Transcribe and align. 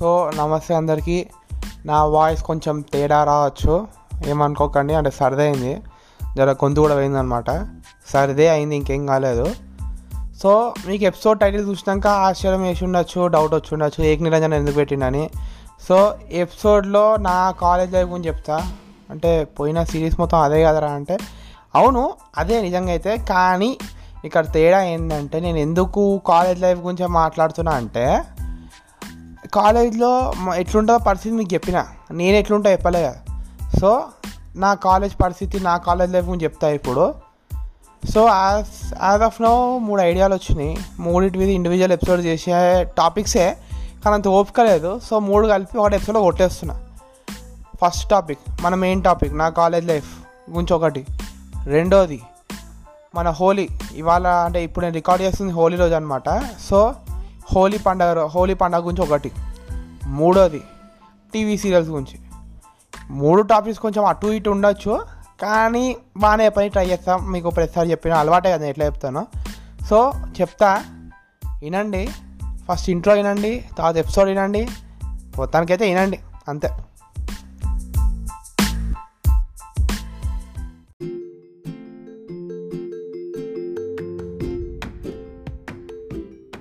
So 0.00 0.30
నమస్తే 0.34 0.74
అందరికీ. 0.74 1.26
నా 1.86 2.04
వాయిస్ 2.04 2.42
కొంచెం 2.42 2.80
తేడా 2.80 3.24
రావచ్చు. 3.24 3.88
ఏమనుకోకండి 4.26 4.94
అంటే 4.94 5.10
సర్దే 5.10 5.42
అయింది 5.42 5.82
జర 6.36 6.52
గొంతు 6.52 6.80
కూడా 6.80 6.94
పోయిందనమాట. 6.94 7.68
సరిదే 8.08 8.48
అయింది 8.48 8.76
ఇంకేం 8.76 9.06
కాలేదు. 9.06 9.46
సో 10.42 10.74
మీకు 10.86 11.04
ఎపిసోడ్ 11.04 11.40
టైటిల్ 11.40 11.68
చూసినాక 11.68 12.06
ఆశ్చర్యం 12.06 12.62
వేసి 12.62 12.84
ఉండొచ్చు 12.84 13.26
డౌట్ 13.26 13.54
వచ్చి 13.54 13.68
ఉండొచ్చు 13.72 14.04
ఏక 14.04 14.22
నిరంజన 14.22 14.54
ఎందుకు 14.54 14.74
పెట్టిండని. 14.74 15.30
సో 15.88 16.14
ఎపిసోడ్లో 16.32 17.16
నా 17.16 17.50
కాలేజ్ 17.50 17.92
లైఫ్ 17.92 18.08
గురించి 18.08 18.26
చెప్తా. 18.26 18.72
అంటే 19.10 19.44
పోయిన 19.44 19.84
సిరీస్ 19.84 20.20
మొత్తం 20.20 20.38
అదే 20.38 20.64
కదరా 20.64 20.88
అంటే 20.88 21.18
అవును 21.74 22.12
అదే 22.38 22.62
నిజంగా 22.62 22.90
అయితే. 22.90 23.16
కానీ 23.16 23.78
ఇక్కడ 24.24 24.52
తేడా 24.52 24.82
ఏంటంటే 24.82 25.40
నేను 25.40 25.58
ఎందుకు 25.58 26.20
కాలేజ్ 26.26 26.60
లైఫ్ 26.60 26.80
గురించి 26.80 27.06
మాట్లాడుతున్నా 27.06 27.72
అంటే 27.72 28.22
కాలేజ్లో 29.54 30.32
ఎట్లుంటుందో 30.56 30.98
పరిస్థితి 30.98 31.34
మీకు 31.34 31.54
చెప్పిన. 31.54 31.84
నేను 32.10 32.36
ఎట్లుంటా 32.36 32.70
చెప్పలే 32.70 33.02
కదా. 33.02 33.16
సో 33.80 34.02
నా 34.56 34.74
కాలేజ్ 34.74 35.22
పరిస్థితి 35.22 35.60
నా 35.60 35.76
కాలేజ్ 35.76 36.12
లైఫ్ 36.12 36.26
గురించి 36.26 36.44
చెప్తా 36.44 36.68
ఇప్పుడు. 36.68 37.14
So 38.14 38.26
as 38.28 38.94
as 39.02 39.22
of 39.22 39.42
now 39.42 39.78
మూడు 39.78 40.02
ఐడియాలు 40.02 40.34
వచ్చినాయి. 40.34 40.78
మూడింటి 40.98 41.38
మీద 41.38 41.48
ఇండివిజువల్ 41.48 41.92
ఎపిసోడ్ 41.92 42.20
చేసే 42.20 42.84
టాపిక్సే 42.84 43.56
కానీ 44.04 44.14
అంత 44.14 44.28
ఓపిక 44.28 44.60
లేదు. 44.60 45.00
సో 45.10 45.18
మూడు 45.18 45.48
కలిపి 45.48 45.78
ఒకటి 45.78 45.96
ఎపిసోడ్లో 45.96 46.22
కొట్టేస్తున్నా. 46.22 46.80
ఫస్ట్ 47.84 48.10
టాపిక్ 48.10 48.38
మన 48.62 48.74
మెయిన్ 48.74 49.02
టాపిక్ 49.02 49.38
నా 49.38 49.48
కాలేజ్ 49.48 49.86
లైఫ్ 49.86 50.18
గురించి 50.50 50.74
ఒకటి. 50.74 51.06
రెండోది 51.64 52.20
మన 53.14 53.30
హోలీ. 53.30 53.68
ఇవాళ 53.94 54.26
అంటే 54.26 54.64
ఇప్పుడు 54.64 54.84
నేను 54.84 54.94
రికార్డ్ 54.94 55.24
చేస్తుంది 55.24 55.52
హోలీ 55.52 55.76
రోజు 55.76 55.94
అనమాట 55.94 56.40
సో 56.70 56.94
హోలీ 57.52 57.78
పండగ 57.78 58.26
హోలీ 58.26 58.54
పండగ 58.54 58.86
గురించి 58.86 59.02
ఒకటి. 59.02 59.32
మూడోది 60.06 60.62
టీవీ 61.34 61.56
సీరియల్స్ 61.56 61.90
గురించి. 61.90 62.18
మూడు 63.10 63.42
టాపిక్స్ 63.42 63.80
కొంచెం 63.80 64.04
అటు 64.04 64.26
ఇటు 64.26 64.50
ఉండొచ్చు 64.50 65.02
కానీ 65.42 65.96
బాగానే 66.16 66.48
పని 66.48 66.68
ట్రై 66.68 66.86
చేస్తాం. 66.86 67.32
మీకు 67.32 67.50
ప్రతిసారి 67.50 67.90
చెప్పిన 67.90 68.12
అలవాటే 68.12 68.52
కదా 68.52 68.66
ఎట్లా 68.66 68.84
చెప్తాను. 68.84 69.26
సో 69.90 70.12
చెప్తా. 70.40 70.82
వినండి. 71.62 72.08
ఫస్ట్ 72.72 72.90
ఇంట్రో 72.90 73.14
వినండి 73.14 73.64
తర్వాత 73.78 73.96
ఎపిసోడ్ 73.96 74.28
వినండి. 74.28 74.68
మొత్తానికైతే 75.36 75.88
వినండి. 75.88 76.18
అంతే. 76.48 76.68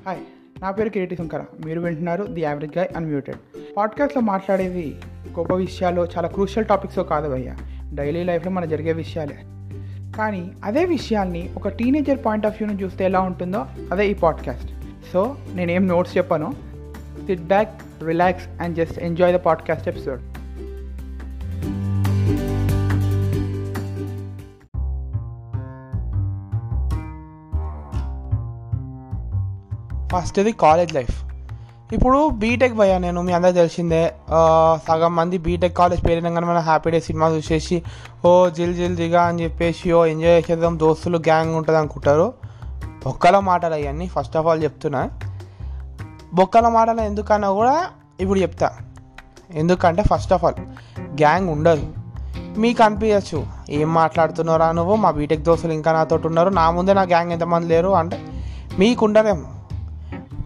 హాయ్. 0.05 0.38
నా 0.63 0.71
పేరు 0.71 0.89
కిరీటి 0.89 1.15
శంకర. 1.15 1.41
మీరు 1.65 1.79
వింటున్నారు 1.79 2.23
ది 2.23 2.41
యావరేజ్ 2.41 2.77
గాయ్ 2.77 2.87
అన్మ్యూటెడ్. 2.95 3.37
పాడ్కాస్ట్లో 3.77 4.21
మాట్లాడేది 4.21 4.95
గొప్ప 5.39 5.53
విషయాలు 5.53 6.01
చాలా 6.01 6.27
క్రూషియల్ 6.27 6.67
టాపిక్స్ 6.67 6.99
కాదు 6.99 7.29
భయ్య. 7.29 7.55
డైలీ 7.93 8.23
లైఫ్లో 8.23 8.51
మన 8.51 8.65
జరిగే 8.65 8.93
విషయాలే. 8.93 9.37
కానీ 10.17 10.51
అదే 10.63 10.85
విషయాల్ని 10.85 11.53
ఒక 11.57 11.67
టీనేజర్ 11.67 12.17
పాయింట్ 12.25 12.45
ఆఫ్ 12.45 12.63
వ్యూని 12.63 12.83
చూస్తే 12.83 13.05
ఎలా 13.05 13.19
ఉంటుందో 13.19 13.65
అదే 13.91 14.07
ఈ 14.07 14.13
పాడ్కాస్ట్. 14.13 14.71
సో 15.13 15.35
నేనేం 15.53 15.87
నోట్స్ 15.87 16.17
చెప్పాను. 16.17 16.53
Sit 17.25 17.41
back 17.41 17.69
relax 18.05 18.61
and 18.61 18.75
just 18.75 18.99
enjoy 18.99 19.33
the 19.33 19.37
podcast 19.37 19.89
episode 19.89 20.21
ఫస్ట్ది 30.19 30.51
కాలేజ్ 30.65 30.93
లైఫ్. 30.99 31.17
ఇప్పుడు 31.95 32.17
బీటెక్ 32.41 32.75
పోయా 32.79 32.97
నేను 33.03 33.19
మీ 33.27 33.31
అందరికి 33.35 33.57
తెలిసిందే. 33.59 34.01
సగం 34.87 35.13
మంది 35.19 35.37
బీటెక్ 35.45 35.75
కాలేజ్ 35.79 36.01
పేరిన 36.07 36.29
కానీ 36.35 36.47
మనం 36.49 36.63
హ్యాపీ 36.67 36.89
డే 36.93 36.99
సినిమా 37.07 37.27
చూసేసి 37.35 37.77
ఓ 38.25 38.31
జిల్ 38.57 38.75
జిల్ 38.79 38.95
దిగా 38.99 39.21
అని 39.29 39.43
చెప్పేసి 39.43 39.91
ఓ 39.99 40.01
ఎంజాయ్ 40.13 40.35
చేసేద్దాం 40.37 40.75
దోస్తులు 40.83 41.17
గ్యాంగ్ 41.29 41.55
ఉంటుంది 41.59 41.79
అనుకుంటారు. 41.79 42.27
బొక్కల 43.05 43.35
మాటలు 43.49 43.75
అవన్నీ 43.79 44.07
ఫస్ట్ 44.15 44.37
ఆఫ్ 44.37 44.47
ఆల్ 44.51 44.61
చెప్తున్నా. 44.63 45.01
బొక్కల 46.37 46.67
మాటలు 46.77 47.01
ఎందుకన్నా 47.09 47.49
కూడా 47.59 47.75
ఇప్పుడు 48.23 48.39
చెప్తా. 48.45 48.69
ఎందుకంటే 49.61 50.01
ఫస్ట్ 50.11 50.33
ఆఫ్ 50.33 50.43
ఆల్ 50.45 50.59
గ్యాంగ్ 51.21 51.49
ఉండదు. 51.55 51.85
మీకు 52.63 52.81
అనిపించచ్చు 52.83 53.39
ఏం 53.77 53.89
మాట్లాడుతున్నారా 54.01 54.67
నువ్వు? 54.79 54.95
మా 55.03 55.09
బీటెక్ 55.19 55.43
దోస్తులు 55.47 55.73
ఇంకా 55.79 55.91
నాతో 55.99 56.15
ఉన్నారు. 56.31 56.51
నా 56.59 56.65
ముందే 56.77 56.93
నా 56.99 57.05
గ్యాంగ్ 57.13 57.31
ఎంతమంది 57.37 57.67
లేరు 57.73 57.93
అంటే 58.01 58.19
మీకు 58.81 59.01
ఉండరేమో 59.05 59.47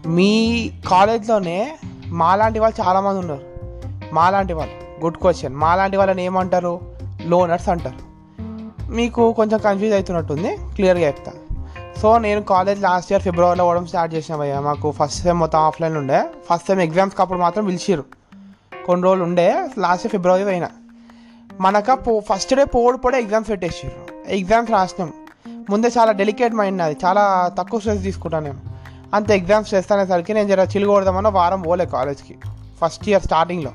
మీ 0.08 0.72
కాలేజ్లోనే 0.88 1.78
మాలాంటి 2.08 2.60
వాళ్ళు 2.60 2.88
చాలామంది 2.88 3.20
ఉన్నారు. 3.20 3.42
మాలాంటి 4.14 4.54
వాళ్ళు. 4.54 5.04
గుడ్ 5.04 5.18
క్వశ్చన్ 5.18 5.56
మాలాంటి 5.56 5.98
వాళ్ళని 5.98 6.24
ఏమంటారు? 6.24 6.80
లోనర్స్ 7.26 7.70
అంటారు. 7.70 8.14
మీకు 8.92 9.34
కొంచెం 9.34 9.60
కన్ఫ్యూజ్ 9.60 9.94
అవుతున్నట్టుంది. 9.94 10.58
క్లియర్గా 10.58 11.08
చెప్తా. 11.08 11.32
సో 12.02 12.18
నేను 12.18 12.42
కాలేజ్ 12.42 12.82
లాస్ట్ 12.82 13.12
ఇయర్ 13.12 13.24
ఫిబ్రవరిలో 13.24 13.64
పోవడం 13.64 13.86
స్టార్ట్ 13.86 14.16
చేసిన 14.16 14.36
భయ్య. 14.36 14.60
మాకు 14.60 14.92
ఫస్ట్ 14.92 15.24
సెమ్ 15.24 15.40
మొత్తం 15.40 15.60
ఆఫ్లైన్ 15.60 15.98
ఉండే. 15.98 16.26
ఫస్ట్ 16.50 16.68
సెమ్ 16.68 16.80
ఎగ్జామ్స్కి 16.80 17.22
అప్పుడు 17.22 17.40
మాత్రం 17.40 17.66
పిలిచిర్రు. 17.66 18.04
కొన్ని 18.86 19.04
రోజులు 19.04 19.24
ఉండే. 19.24 19.54
లాస్ట్ 19.78 20.06
ఇయర్ 20.06 20.12
ఫిబ్రవరి 20.12 20.44
పోయినా. 20.44 20.70
మనక 21.62 21.92
పో 21.92 22.20
ఫస్ట్ 22.20 22.54
డే 22.54 22.64
పోడు 22.64 22.98
పోడే 22.98 23.20
ఎగ్జామ్స్ 23.20 23.50
పెట్టేసారు 23.50 24.30
ఎగ్జామ్స్ 24.30 24.72
రాసినాం. 24.72 25.14
ముందే 25.70 25.88
చాలా 25.88 26.12
డెలికేట్ 26.12 26.54
మైండ్ 26.54 26.82
అది 26.82 26.98
చాలా 27.06 27.52
తక్కువ 27.60 27.80
స్ట్రెస్ 27.80 28.04
తీసుకుంటాను 28.04 28.46
నేను. 28.46 28.73
అంత 29.14 29.32
ఎగ్జామ్స్ 29.32 29.74
చేస్తానేసరికి 29.74 30.34
నేను 30.34 30.48
జర 30.48 30.64
చిలుగొడదామన్న 30.64 31.28
వారం 31.28 31.62
పోలే 31.62 31.86
కాలేజ్కి. 31.86 32.36
ఫస్ట్ 32.82 33.10
ఇయర్ 33.10 33.24
స్టార్టింగ్లో 33.24 33.72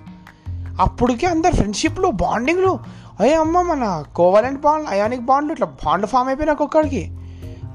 అప్పటికే 0.81 1.27
అందరు 1.27 1.55
ఫ్రెండ్షిప్లు 1.55 2.09
బాండింగ్లు 2.09 2.79
అయ్యే 3.21 3.35
అమ్మ 3.35 3.63
మన 3.63 4.05
కోవలెంట్ 4.17 4.61
బాండ్ 4.61 4.89
అయానిక్ 4.89 5.23
బాండ్లు 5.23 5.53
ఇట్లా 5.53 5.67
బాండ్ 5.67 6.07
ఫామ్ 6.07 6.29
అయిపోయినా 6.29 6.53
ఒక్కొక్కడికి. 6.53 7.13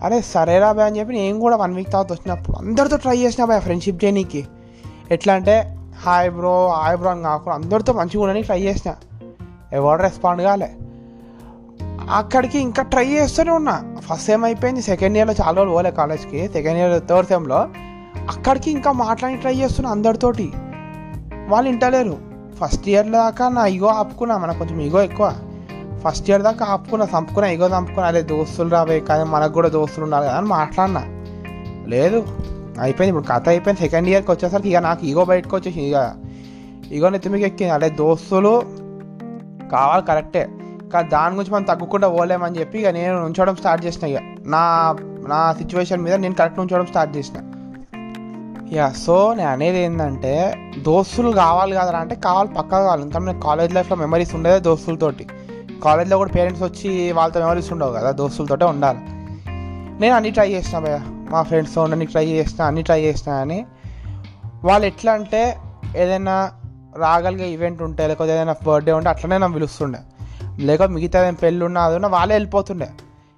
అరే 0.03 0.21
సరేరా 0.21 0.71
బాయ్ 0.71 0.87
అని 0.87 0.99
చెప్పి 0.99 1.13
నేను 1.13 1.39
కూడా 1.39 1.55
వన్ 1.55 1.75
వీక్ 1.75 1.91
తర్వాత 1.91 2.11
వచ్చినప్పుడు 2.11 2.57
అందరితో 2.57 2.97
ట్రై 2.97 3.17
చేసిన 3.17 3.45
బాయ్ 3.45 3.61
ఫ్రెండ్షిప్ 3.61 4.03
చేయనీకి 4.03 4.47
ఎట్లా 5.11 5.33
అంటే 5.33 5.77
హాయ్ 6.03 6.31
బ్రో 6.31 6.69
హాయ్ 6.69 6.97
బ్రో 6.97 7.09
అని 7.09 7.23
కాకుండా 7.23 7.55
అందరితో 7.55 7.93
మంచిగా 7.93 8.21
ఉండడానికి 8.21 8.45
ట్రై 8.45 8.61
చేసిన. 8.61 8.93
ఎవరు 9.73 10.01
రెస్పాండ్ 10.01 10.41
కాలే. 10.41 10.75
అక్కడికి 12.11 12.59
ఇంకా 12.59 12.83
ట్రై 12.83 13.05
చేస్తూనే 13.05 13.51
ఉన్నా. 13.51 13.95
ఫస్ట్ 13.99 14.25
సెమ్ 14.25 14.43
అయిపోయింది 14.43 14.81
సెకండ్ 14.81 15.17
ఇయర్లో 15.17 15.35
చాలా 15.41 15.57
రోజులు 15.57 15.73
పోలే 15.73 15.91
కాలేజ్కి 15.91 16.47
సెకండ్ 16.47 16.77
ఇయర్ 16.77 17.03
థర్డ్ 17.09 17.27
సెమ్లో 17.27 17.57
అక్కడికి 18.29 18.71
ఇంకా 18.71 18.91
మాట్లాడి 18.91 19.37
ట్రై 19.37 19.53
చేస్తున్నా 19.53 19.91
అందరితోటి. 19.91 20.53
వాళ్ళు 21.47 21.69
వింటలేరు 21.69 22.17
ఫస్ట్ 22.61 22.89
ఇయర్ 22.89 23.07
దాకా 23.07 23.49
నా 23.49 23.65
ఇగో 23.65 23.87
ఆపుకున్నా 23.87 24.37
మనకు 24.37 24.57
కొంచెం 24.57 24.79
ఇగో 24.79 25.03
ఎక్కువ. 25.03 25.33
ఫస్ట్ 26.05 26.29
ఇయర్ 26.29 26.41
దాకా 26.41 26.65
ఆపుకున్నా 26.65 27.07
చంపుకున్నా 27.17 27.49
ఇగో 27.49 27.67
చంపుకున్నా 27.77 28.07
అదే 28.07 28.21
దోస్తులు 28.21 28.69
రావే 28.69 28.99
కానీ 28.99 29.23
మనకు 29.23 29.53
కూడా 29.53 29.69
దోస్తులు 29.69 30.05
ఉండాలి 30.05 30.25
కదా 30.25 30.37
అని 30.37 30.47
మాట్లాడినా. 30.47 31.03
లేదు 31.87 32.27
అయిపోయింది. 32.81 33.17
ఇప్పుడు 33.17 33.33
కథ 33.33 33.49
అయిపోయింది. 33.49 33.81
సెకండ్ 33.81 34.09
ఇయర్కి 34.09 34.31
వచ్చేసరికి 34.31 34.69
ఇక 34.69 34.75
నాకు 34.75 35.05
ఇగో 35.05 35.25
బయటకు 35.25 35.55
వచ్చేసి 35.55 35.81
ఇక 35.81 36.15
ఈగో 36.91 37.09
నెత్తిమికి 37.09 37.45
ఎక్కింది. 37.45 37.73
అదే 37.73 37.89
దోస్తులు 37.89 38.63
కావాలి 39.71 40.05
కరెక్టే 40.05 40.49
కానీ 40.93 41.09
దాని 41.09 41.35
గురించి 41.35 41.53
మనం 41.53 41.63
తగ్గకుండా 41.63 42.07
పోలేమని 42.07 42.59
చెప్పి 42.59 42.79
ఇక 42.79 42.87
నేను 42.87 43.25
ఉంచడం 43.25 43.55
స్టార్ట్ 43.55 43.85
చేసిన 43.85 44.07
ఇక. 44.07 44.21
నా 44.45 44.95
నా 45.27 45.53
సిచ్యువేషన్ 45.53 46.01
మీద 46.01 46.13
నేను 46.13 46.35
కరెక్ట్ 46.35 46.59
ఉంచడం 46.59 46.85
స్టార్ట్ 46.85 47.17
చేసిన. 47.17 47.37
యా 48.71 48.89
సో 48.89 49.33
నేను 49.33 49.49
అనేది 49.49 49.79
ఏంటంటే 49.79 50.33
దోస్తులు 50.81 51.31
కావాలి 51.31 51.75
కదరా 51.75 51.99
అంటే 51.99 52.15
కావాలి 52.15 52.49
పక్కా 52.49 52.79
కావాలి. 52.79 53.03
ఇంకా 53.03 53.19
నేను 53.19 53.39
కాలేజ్ 53.39 53.75
లైఫ్లో 53.75 53.97
మెమరీస్ 53.97 54.35
ఉండేదే 54.35 54.59
దోస్తులతోటి. 54.59 55.27
కాలేజ్లో 55.83 56.17
కూడా 56.17 56.31
పేరెంట్స్ 56.31 56.63
వచ్చి 56.63 57.11
వాళ్ళతో 57.11 57.39
మెమరీస్ 57.39 57.71
ఉండవు 57.73 57.93
కదా 57.93 58.11
దోస్తులతోటే 58.11 58.65
ఉండాలి. 58.65 58.99
నేను 60.01 60.15
అన్ని 60.15 60.31
ట్రై 60.31 60.49
చేసిన 60.51 60.79
భయ 60.79 60.99
మా 61.29 61.41
ఫ్రెండ్స్తో 61.43 61.81
ఉండడానికి 61.81 62.11
ట్రై 62.11 62.25
చేసిన 62.25 62.63
అన్ని 62.63 62.81
ట్రై 62.81 63.01
చేసిన 63.01 63.31
అని 63.31 63.65
వాళ్ళు 64.63 64.85
ఎట్లా 64.87 65.13
అంటే 65.13 65.57
ఏదైనా 65.97 66.51
రాగలిగే 66.97 67.49
ఈవెంట్ 67.49 67.81
ఉంటే 67.81 68.07
లేకపోతే 68.07 68.31
ఏదైనా 68.31 68.55
బర్త్డే 68.67 68.91
ఉంటే 68.91 69.09
అట్లనే 69.09 69.37
నన్ను 69.37 69.53
పిలుస్తుండే. 69.53 69.99
లేక 70.59 70.83
మిగతా 70.83 71.27
ఏం 71.27 71.33
పెళ్ళి 71.33 71.65
ఉన్నా 71.65 71.83
అది 71.83 71.95
ఉన్నా 71.95 72.09
వాళ్ళే 72.09 72.35
వెళ్ళిపోతుండే. 72.35 72.89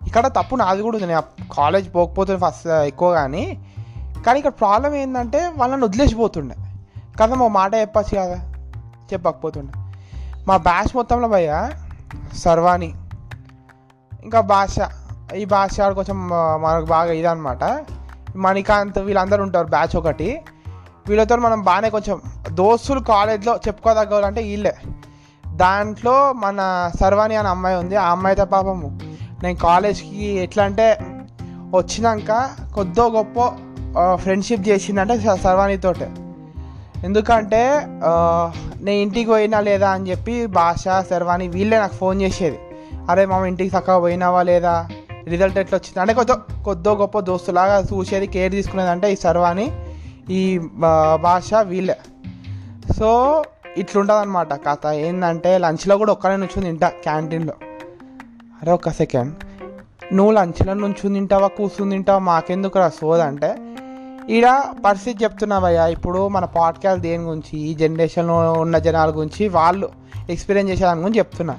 ఇక్కడ 0.07 0.27
తప్పు 0.27 0.55
నాది 0.55 0.81
కూడా 0.81 0.97
ఉంది. 0.97 1.07
నేను 1.07 1.23
కాలేజ్ 1.53 1.95
పోకపోతుండే 1.95 2.41
ఫస్ట్ 2.47 2.67
ఎక్కువ 2.67 3.13
కానీ. 3.13 3.65
కానీ 4.25 4.39
ఇక్కడ 4.39 4.51
ప్రాబ్లం 4.51 4.95
ఏంటంటే 4.95 5.47
వాళ్ళని 5.47 5.83
వదిలేసిపోతుండే. 5.83 6.55
కదా 7.21 7.35
మా 7.35 7.47
మాట 7.47 7.75
చెప్పచ్చు 7.75 8.17
కదా. 8.17 8.51
చెప్పకపోతుండే. 9.13 9.73
మా 10.47 10.57
బ్యాచ్ 10.57 10.95
మొత్తంలో 10.95 11.27
భయ్య 11.27 11.71
సర్వాణి. 12.37 12.93
ఇంకా 14.23 14.41
భాష. 14.41 14.75
ఈ 15.35 15.45
భాష 15.45 15.81
కొంచెం 15.81 16.29
మనకు 16.61 16.85
బాగా 16.85 17.13
ఇదనమాట 17.13 17.85
మణికాంత్ 18.35 18.99
వీళ్ళందరూ 18.99 19.43
ఉంటారు 19.43 19.67
బ్యాచ్ 19.67 19.95
ఒకటి. 19.95 20.41
వీళ్ళతో 21.07 21.35
మనం 21.35 21.61
బాగానే 21.61 21.89
కొంచెం 21.89 22.21
దోస్తులు 22.49 22.99
కాలేజ్లో 22.99 23.55
చెప్పుకోదగ్గవాలంటే 23.55 24.41
వీళ్ళే. 24.41 24.75
దాంట్లో 25.61 26.15
మన 26.43 26.59
సర్వాణి 26.99 27.35
అనే 27.35 27.49
అమ్మాయి 27.49 27.75
ఉంది. 27.81 27.95
ఆ 27.95 28.05
అమ్మాయితో 28.15 28.45
పాపము 28.53 28.87
నేను 29.43 29.57
కాలేజ్కి 29.57 30.25
ఎట్లా 30.45 30.63
అంటే 30.63 30.87
వచ్చినాక 31.77 32.31
కొద్దో 32.75 33.05
గొప్ప 33.17 33.37
ఫ్రెండ్షిప్ 34.15 34.67
చేసిందంటే 34.69 35.15
సర్వాణితోటే. 35.43 36.07
ఎందుకంటే 37.03 37.61
నేను 38.85 38.99
ఇంటికి 39.05 39.27
పోయినా 39.29 39.59
లేదా 39.59 39.89
అని 39.95 40.09
చెప్పి 40.09 40.35
భాష 40.59 40.83
శర్వాణి 41.09 41.47
వీళ్ళే 41.55 41.77
నాకు 41.79 41.95
ఫోన్ 42.01 42.17
చేసేది. 42.21 42.59
అరే 43.09 43.25
మామ 43.31 43.45
ఇంటికి 43.45 43.71
చక్కగా 43.75 43.97
పోయినావా 43.99 44.41
లేదా? 44.51 44.75
రిజల్ట్ 45.33 45.57
ఎట్లా 45.63 45.75
వచ్చింది? 45.77 45.99
అంటే 45.99 46.13
కొద్దో 46.13 46.35
కొద్దో 46.65 46.91
గొప్ప 47.01 47.19
దోస్తులాగా 47.29 47.77
చూసేది 47.91 48.27
కేర్ 48.35 48.51
తీసుకునేది 48.51 48.89
అంటే 48.89 49.07
ఈ 49.13 49.15
శర్వాణి 49.23 49.67
ఈ 50.29 50.41
భాష 51.21 51.53
వీళ్ళే. 51.71 51.97
సో 52.99 53.09
ఇట్లుంటుంది 53.77 54.19
అనమాట 54.19 54.53
కథ 54.53 54.87
ఏంటంటే 54.91 55.57
లంచ్లో 55.57 55.97
కూడా 55.97 56.11
ఒక్కనే 56.11 56.35
నుంచుని 56.35 56.65
తింటా 56.65 56.89
క్యాంటీన్లో. 56.89 57.53
అరే 58.61 58.71
ఒక్క 58.71 58.89
సెకండ్. 58.89 59.35
నువ్వు 60.13 60.33
లంచ్లో 60.33 60.73
నుంచుని 60.73 61.13
తింటావా 61.13 61.47
కూర్చుని 61.47 61.91
తింటావా? 61.91 62.19
మాకెందుకు 62.19 62.79
రా 62.79 62.89
సోదంటే 62.89 63.55
ఈడ 64.29 64.45
పరిస్థితి 64.85 65.23
చెప్తున్నావయ్యా. 65.23 65.87
ఇప్పుడు 65.87 66.27
మన 66.27 66.45
పాడ్కాస్ట్ 66.45 67.01
దేని 67.01 67.23
గురించి 67.23 67.59
ఈ 67.59 67.73
జనరేషన్లో 67.73 68.53
ఉన్న 68.53 68.77
జనాల 68.77 69.09
గురించి 69.09 69.47
వాళ్ళు 69.47 69.89
ఎక్స్పీరియన్స్ 70.29 70.73
చేసేదాని 70.73 70.99
గురించి 70.99 71.17
చెప్తున్నా. 71.17 71.57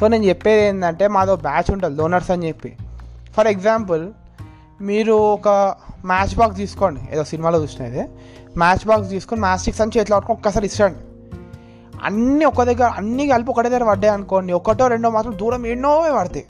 సో 0.00 0.08
నేను 0.08 0.24
చెప్పేది 0.24 0.66
ఏంటంటే 0.66 1.08
మాదో 1.08 1.36
బ్యాచ్ 1.36 1.70
ఉంటుంది 1.70 1.98
డోనర్స్ 1.98 2.30
అని 2.30 2.48
చెప్పి. 2.48 2.76
ఫర్ 3.36 3.46
ఎగ్జాంపుల్ 3.46 4.08
మీరు 4.80 5.12
ఒక 5.12 5.74
మ్యాచ్ 6.04 6.36
బాక్స్ 6.36 6.58
తీసుకోండి. 6.58 7.00
ఏదో 7.12 7.24
సినిమాలో 7.24 7.62
చూసినది 7.62 8.02
మ్యాచ్ 8.56 8.86
బాక్స్ 8.86 9.10
తీసుకొని 9.10 9.40
మ్యాచ్ 9.40 9.58
స్టిక్స్ 9.58 9.80
అని 9.80 9.90
చేతిలో 9.98 10.20
ఒక్కసారి 10.30 10.66
ఇస్తాండి 10.66 10.98
అన్నీ 12.04 12.44
ఒక 12.44 12.62
దగ్గర 12.62 12.88
అన్నీ 12.96 13.24
కలిపి 13.28 13.50
ఒకటే 13.50 13.68
దగ్గర 13.68 13.84
పడ్డాయి 13.88 14.12
అనుకోండి. 14.14 14.52
ఒకటో 14.52 14.86
రెండో 14.86 15.10
మాత్రం 15.10 15.34
దూరం 15.40 15.62
ఎన్నో 15.66 15.90
పడతాయి. 16.16 16.46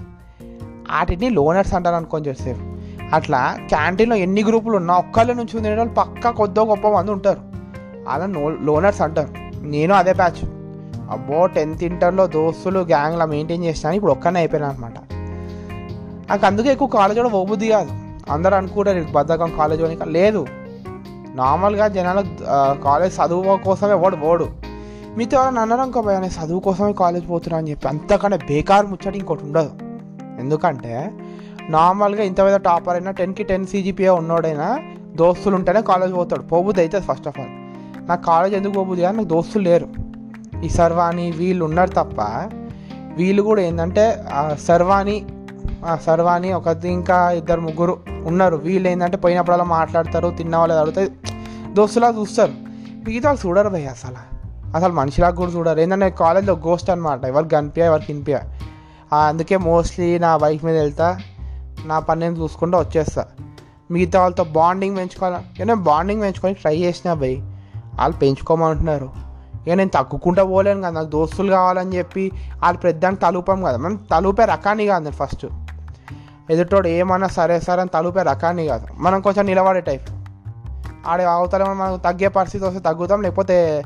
వాటిని 0.91 1.29
లోనర్స్ 1.31 1.75
అంటారు 1.75 1.97
అనుకోని 1.97 2.27
చేసేపు 2.27 2.62
అట్లా 3.15 3.41
క్యాంటీన్లో 3.69 4.17
ఎన్ని 4.17 4.43
గ్రూపులు 4.45 4.77
ఉన్నా 4.77 4.95
ఒక్కళ్ళ 5.03 5.31
నుంచి 5.33 5.55
తినే 5.56 5.75
వాళ్ళు 5.75 5.95
పక్కా 5.95 6.31
కొద్దో 6.41 6.62
గొప్ప 6.65 6.89
మంది 6.89 7.11
ఉంటారు. 7.11 7.41
అలా 8.09 8.27
నో 8.27 8.43
లోనర్స్ 8.69 9.01
అంటారు. 9.06 9.31
నేను 9.75 9.95
అదే 9.95 10.12
బ్యాచ్ 10.12 10.41
అబ్బో 11.11 11.39
టెన్త్ 11.55 11.85
ఇంటర్లో 11.85 12.25
దోస్తులు 12.27 12.81
గ్యాంగ్లా 12.93 13.25
మెయింటైన్ 13.33 13.65
చేసినా 13.65 13.93
ఇప్పుడు 13.93 14.12
ఒక్కనే 14.12 14.39
అయిపోయినా 14.41 14.69
అనమాట 14.69 14.99
నాకు 16.31 16.45
అందుకే 16.47 16.69
ఎక్కువ 16.73 16.89
కాలేజ్ 16.89 17.19
కూడా 17.19 17.31
పోబుద్ది 17.37 17.69
కాదు. 17.69 17.91
అందరూ 18.33 18.55
అనుకుంటారు 18.56 19.01
బద్ధకం 19.12 19.51
కాలేజ్ 19.59 19.83
లేదు. 20.19 20.43
నార్మల్గా 21.41 21.87
జనాలు 21.89 22.23
కాలేజ్ 22.85 23.15
చదువు 23.21 23.56
కోసమే 23.65 23.97
ఓడు 24.05 24.17
పోడు. 24.17 24.47
మీతో 25.19 25.35
ఎవరైనా 25.39 25.61
అన్నారు 25.63 25.81
అనుకో 25.81 26.01
భయ 26.03 26.19
నేను 26.21 26.45
చదువు 26.45 26.61
కోసమే 26.61 26.93
కాలేజ్ 26.93 27.27
పోతున్నా 27.31 27.59
అని 27.59 27.71
చెప్పి? 27.71 27.89
అంతకంటే 27.89 28.37
బేకార్ 28.37 28.87
ముచ్చట 28.87 29.17
ఇంకోటి 29.17 29.45
ఉండదు. 29.45 29.71
ఎందుకంటే 30.41 31.13
నార్మల్గా 31.75 32.23
ఇంత 32.23 32.39
పెద్ద 32.39 32.57
టాపర్ 32.57 32.97
అయినా 32.97 33.11
టెన్కి 33.11 33.45
టెన్ 33.51 33.67
సీజీపీఏ 33.67 34.09
ఉన్నోడైనా 34.09 34.69
దోస్తులు 35.21 35.55
ఉంటేనే 35.57 35.83
కాలేజ్ 35.83 36.15
పోతాడు. 36.15 36.43
పోబుద్ది 36.43 36.81
అవుతుంది 36.83 37.05
ఫస్ట్ 37.05 37.29
ఆఫ్ 37.29 37.39
ఆల్. 37.41 37.53
నాకు 38.09 38.23
కాలేజ్ 38.25 38.55
ఎందుకు 38.55 38.73
పోబుద్ది 38.73 39.03
కానీ 39.03 39.17
నాకు 39.17 39.29
దోస్తులు 39.29 39.65
లేరు. 39.69 39.89
ఈ 40.65 40.69
సర్వాణి 40.69 41.31
వీళ్ళు 41.31 41.65
ఉన్నారు 41.65 41.91
తప్ప 41.91 42.21
వీళ్ళు 43.21 43.43
కూడా 43.43 43.63
ఏంటంటే 43.63 44.05
సర్వాణి 44.67 45.17
సర్వాణి 46.03 46.53
ఒకటి 46.53 46.89
ఇంకా 46.89 47.31
ఇద్దరు 47.31 47.61
ముగ్గురు 47.61 47.97
ఉన్నారు. 48.27 48.57
వీళ్ళు 48.57 48.89
ఏంటంటే 48.89 49.17
పోయినప్పుడల్లా 49.17 49.65
మాట్లాడతారు 49.79 50.31
తిన్న 50.39 50.57
వాళ్ళు 50.57 50.77
అడుగుతాయి 50.77 51.11
దోస్తులా 51.73 52.15
చూస్తారు. 52.21 52.55
మిగతా 53.07 53.29
వాళ్ళు 53.29 53.43
చూడరు 53.47 53.69
భయ్య 53.69 53.87
అసలు. 53.87 54.34
అసలు 54.75 54.93
మనిషిలాగా 54.93 55.35
కూడా 55.35 55.53
చూడరు. 55.53 55.81
ఏంటంటే 55.81 56.11
కాలేజ్లో 56.11 56.55
గోస్ట్ 56.55 56.91
అనమాట 56.91 57.25
ఎవరికి 57.25 57.50
కనిపించా 57.50 57.87
ఎవరికి 57.87 58.12
వినిపించా 58.12 58.41
అందుకే 59.19 59.56
మోస్ట్లీ 59.56 60.19
నా 60.19 60.37
బైక్ 60.37 60.65
మీద 60.65 60.76
వెళ్తా. 60.76 61.19
నా 61.87 61.99
పని 61.99 62.21
నేను 62.21 62.37
చూసుకుంటూ 62.37 62.79
వచ్చేస్తా. 62.79 63.26
మిగతా 63.91 64.21
వాళ్ళతో 64.21 64.44
బాండింగ్ 64.44 64.97
పెంచుకోవాలి? 64.97 65.37
నేను 65.37 65.75
బాండింగ్ 65.75 66.23
పెంచుకొని 66.23 66.55
ట్రై 66.55 66.76
చేసిన 66.76 67.12
భయ్. 67.12 67.37
వాళ్ళు 67.76 68.17
పెంచుకోమంటున్నారు. 68.17 69.11
ఇక 69.67 69.73
నేను 69.73 69.91
తగ్గుకుంటా 69.91 70.44
పోలేను 70.44 70.81
కదా. 70.81 70.91
నాకు 70.91 71.06
దోస్తులు 71.06 71.50
కావాలని 71.50 71.97
చెప్పి 71.97 72.32
వాళ్ళు 72.62 72.81
పెద్దాన్ని 72.81 73.20
తలుపాం 73.20 73.65
కదా. 73.65 73.77
మనం 73.77 73.97
తలుపే 73.97 74.44
రకాన్ని 74.44 74.87
కాదు 74.87 75.05
నేను 75.05 75.17
ఫస్ట్ 75.17 75.47
ఎదుటోడు 76.50 76.88
ఏమన్నా 76.88 77.29
సరే 77.29 77.61
సరే 77.61 77.81
అని 77.81 77.91
తలుపే 77.94 78.23
రకాన్ని 78.23 78.67
కాదు. 78.67 78.87
మనం 78.94 79.20
కొంచెం 79.20 79.47
నిలబడే 79.47 79.81
టైప్ 79.81 80.09
ఆడే 81.06 81.25
అవతల 81.25 81.65
మనకు 81.65 81.97
తగ్గే 81.97 82.29
పరిస్థితి 82.29 82.65
వస్తే 82.65 82.81
తగ్గుతాం. 82.81 83.23
లేకపోతే 83.23 83.82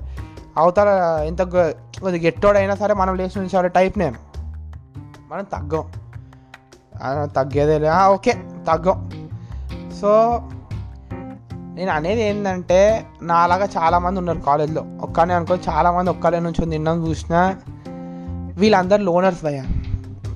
అవతల 0.59 0.89
ఎంత 1.27 1.43
కొద్దిగా 1.43 2.27
ఎట్టోడైనా 2.27 2.75
సరే 2.75 2.95
మనం 2.95 3.15
లేచి 3.17 3.39
నుంచి 3.39 3.69
టైప్ 3.69 3.99
నేను 3.99 4.19
మనం 5.31 5.45
తగ్గం. 5.45 5.85
తగ్గేదేలే 7.25 7.91
ఓకే. 8.07 8.33
తగ్గం. 8.69 9.11
సో 10.01 10.43
నేను 11.75 11.91
అనేది 11.91 12.23
ఏంటంటే 12.23 13.07
నాలాగా 13.23 13.69
చాలామంది 13.77 14.19
ఉన్నారు 14.19 14.39
కాలేజ్లో. 14.39 14.85
ఒక్కనే 15.03 15.35
అనుకో 15.35 15.57
చాలామంది 15.57 16.11
ఒక్కలే 16.11 16.41
నుంచి 16.41 16.67
నిన్న 16.67 16.89
చూసినా 16.89 17.57
వీళ్ళందరూ 18.57 19.03
లోనర్స్ 19.03 19.45
అయ్యా 19.45 19.65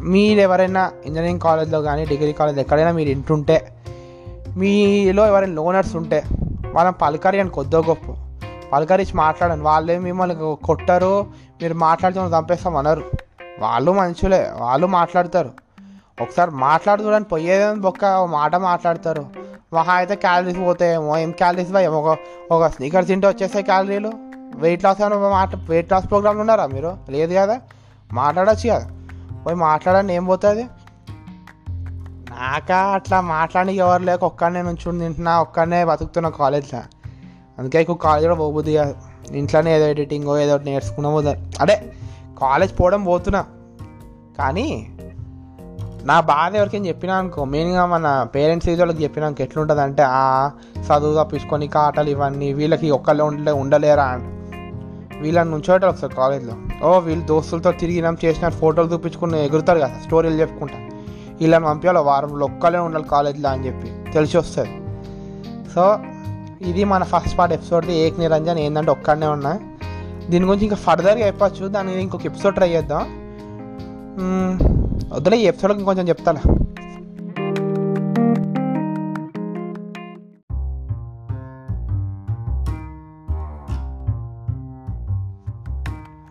మీరు 0.00 0.40
ఎవరైనా 0.40 0.90
ఇంజనీరింగ్ 1.04 1.40
కాలేజ్లో 1.40 1.82
కానీ 1.82 2.04
డిగ్రీ 2.04 2.32
కాలేజ్ 2.32 2.58
ఎక్కడైనా 2.58 2.92
మీరు 2.92 3.08
ఇంటుంటే 3.08 3.76
మీలో 4.56 5.26
ఎవరైనా 5.26 5.52
లోనర్స్ 5.52 5.96
ఉంటే 5.96 6.22
వాళ్ళని 6.72 6.98
పలకరి 7.02 7.40
అని 7.40 7.50
కొద్దో 7.50 7.80
గొప్ప. 7.80 8.11
పలకరించి 8.72 9.16
మాట్లాడండి. 9.16 9.64
వాళ్ళే 9.64 9.98
మిమ్మల్ని 9.98 10.56
కొట్టరు. 10.64 11.26
మీరు 11.62 11.74
మాట్లాడుతున్న 11.74 12.36
చంపేస్తాం 12.38 12.76
అనరు. 12.76 13.02
వాళ్ళు 13.58 13.92
మనుషులే. 13.92 14.50
వాళ్ళు 14.56 14.86
మాట్లాడతారు. 14.86 15.50
ఒకసారి 16.22 16.50
మాట్లాడుకోవడానికి 16.50 17.30
పోయేదని 17.30 17.80
బొక్క 17.80 18.04
మాట 18.04 18.56
మాట్లాడతారు. 18.56 19.26
మహా 19.72 19.92
అయితే 19.92 20.14
క్యాలరీస్ 20.14 20.58
పోతాయేమో. 20.58 21.18
ఏం 21.18 21.30
క్యాలరీస్ 21.30 21.72
భయ 21.72 21.86
ఒక 21.86 22.18
ఒక 22.50 22.66
స్నీకర్స్ 22.66 23.08
తింటే 23.08 23.28
వచ్చేస్తాయి 23.28 23.64
క్యాలరీలు 23.64 24.12
వెయిట్ 24.54 24.84
లాస్ 24.84 25.00
ఏమైనా 25.00 25.28
మాట 25.28 25.56
వెయిట్ 25.56 25.92
లాస్ 25.92 26.10
ప్రోగ్రాంలు 26.10 26.40
ఉన్నారా 26.40 26.66
మీరు? 26.66 26.96
లేదు 27.10 27.34
కదా? 27.34 27.60
మాట్లాడచ్చు 28.12 28.70
కదా. 28.70 28.90
పోయి 29.46 29.56
మాట్లాడండి. 29.56 30.14
ఏం 30.14 30.24
పోతుంది? 30.24 30.62
నాకా 32.30 32.76
అట్లా 32.76 33.20
మాట్లాడి 33.20 33.72
ఎవరు 33.72 34.02
లేక 34.02 34.24
ఒక్కడనే 34.24 34.62
నుంచుని 34.62 35.00
తింటున్నా 35.00 35.40
ఒక్కడనే 35.40 35.84
బతుకుతున్నా 35.84 36.30
కాలేజ్లో 36.30 36.80
అందుకే 37.58 37.80
ఎక్కువ 37.80 37.96
కాలేజ్ 37.96 38.26
కూడా 38.26 38.38
పోబుద్ది 38.38 38.78
ఇంట్లోనే 39.30 39.76
ఏదో 39.76 39.86
ఎడిటింగ్ 39.86 40.38
ఏదో 40.38 40.54
ఒకటి 40.54 40.64
నేర్చుకున్నా 40.64 41.10
పోదా 41.10 41.34
అదే 41.60 41.82
కాలేజ్ 42.38 42.80
పోవడం 42.80 43.04
పోతున్నా. 43.04 43.44
కానీ 44.38 44.88
నా 46.04 46.20
బాధ 46.20 46.56
ఎవరికైనా 46.56 46.86
చెప్పినా 46.86 47.14
అనుకో 47.14 47.44
మెయిన్గా 47.44 47.86
మన 47.86 48.26
పేరెంట్స్ 48.34 48.68
ఏజ్ 48.68 48.80
వాళ్ళకి 48.80 49.02
చెప్పినాక 49.02 49.40
ఎట్లుంటుంది 49.40 49.80
అంటే 49.80 50.02
ఆ 50.06 50.50
చదువు 50.86 51.24
తప్పించుకొని 51.24 51.68
కాటలు 51.68 52.10
ఇవన్నీ 52.10 52.52
వీళ్ళకి 52.52 52.90
ఒక్కళ్ళే 52.90 53.24
ఉండలే 53.24 53.52
ఉండలేరా 53.52 54.04
అని. 54.04 54.28
వీళ్ళని 55.22 55.50
నుంచోటారు 55.50 55.92
ఒకసారి 55.92 56.14
కాలేజ్లో 56.14 56.86
ఓ 56.86 56.98
వీళ్ళు 56.98 57.26
దోస్తులతో 57.26 57.72
తిరిగినాం 57.72 58.16
చేసిన 58.24 58.48
ఫోటోలు 58.48 58.92
చూపించుకుని 58.92 59.44
ఎగురుతారు 59.44 59.78
కదా 59.78 59.90
స్టోరీలు 60.04 60.34
చెప్పుకుంటా. 60.34 60.78
వీళ్ళని 61.40 61.64
పంపించాలి 61.64 61.98
వారంలో 61.98 62.46
ఒక్కలే 62.46 62.78
ఉండాలి 62.78 63.04
కాలేజ్లో 63.04 63.50
అని 63.50 63.66
చెప్పి. 63.66 64.12
తెలిసి 64.12 64.38
వస్తుంది 64.38 64.70
సో 65.74 65.98
ఇది 66.66 66.84
మన 66.84 67.04
ఫస్ట్ 67.04 67.38
పార్ట్ 67.38 67.54
ఎపిసోడ్ది 67.54 67.94
ఏక్ 67.94 68.18
నిరంజన్ 68.20 68.58
ఏంటంటే 68.58 68.90
ఒక్కడనే 68.90 69.26
ఉన్నా. 69.26 69.58
దీని 70.28 70.44
గురించి 70.46 70.64
ఇంకా 70.64 70.76
ఫర్దర్గా 70.76 71.26
చెప్పచ్చు. 71.26 71.68
దాని 71.68 71.88
మీద 71.88 71.98
ఇంకొక 71.98 72.26
ఎపిసోడ్ 72.26 72.54
ట్రై 72.54 72.68
చేద్దాం. 72.68 73.22
వద్దులే 75.14 75.36
ఈ 75.36 75.44
ఎపిసోడ్కి 75.44 75.78
ఇంకొంచెం 75.78 76.08
చెప్తాను 76.08 76.40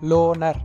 లోనర్ 0.05 0.57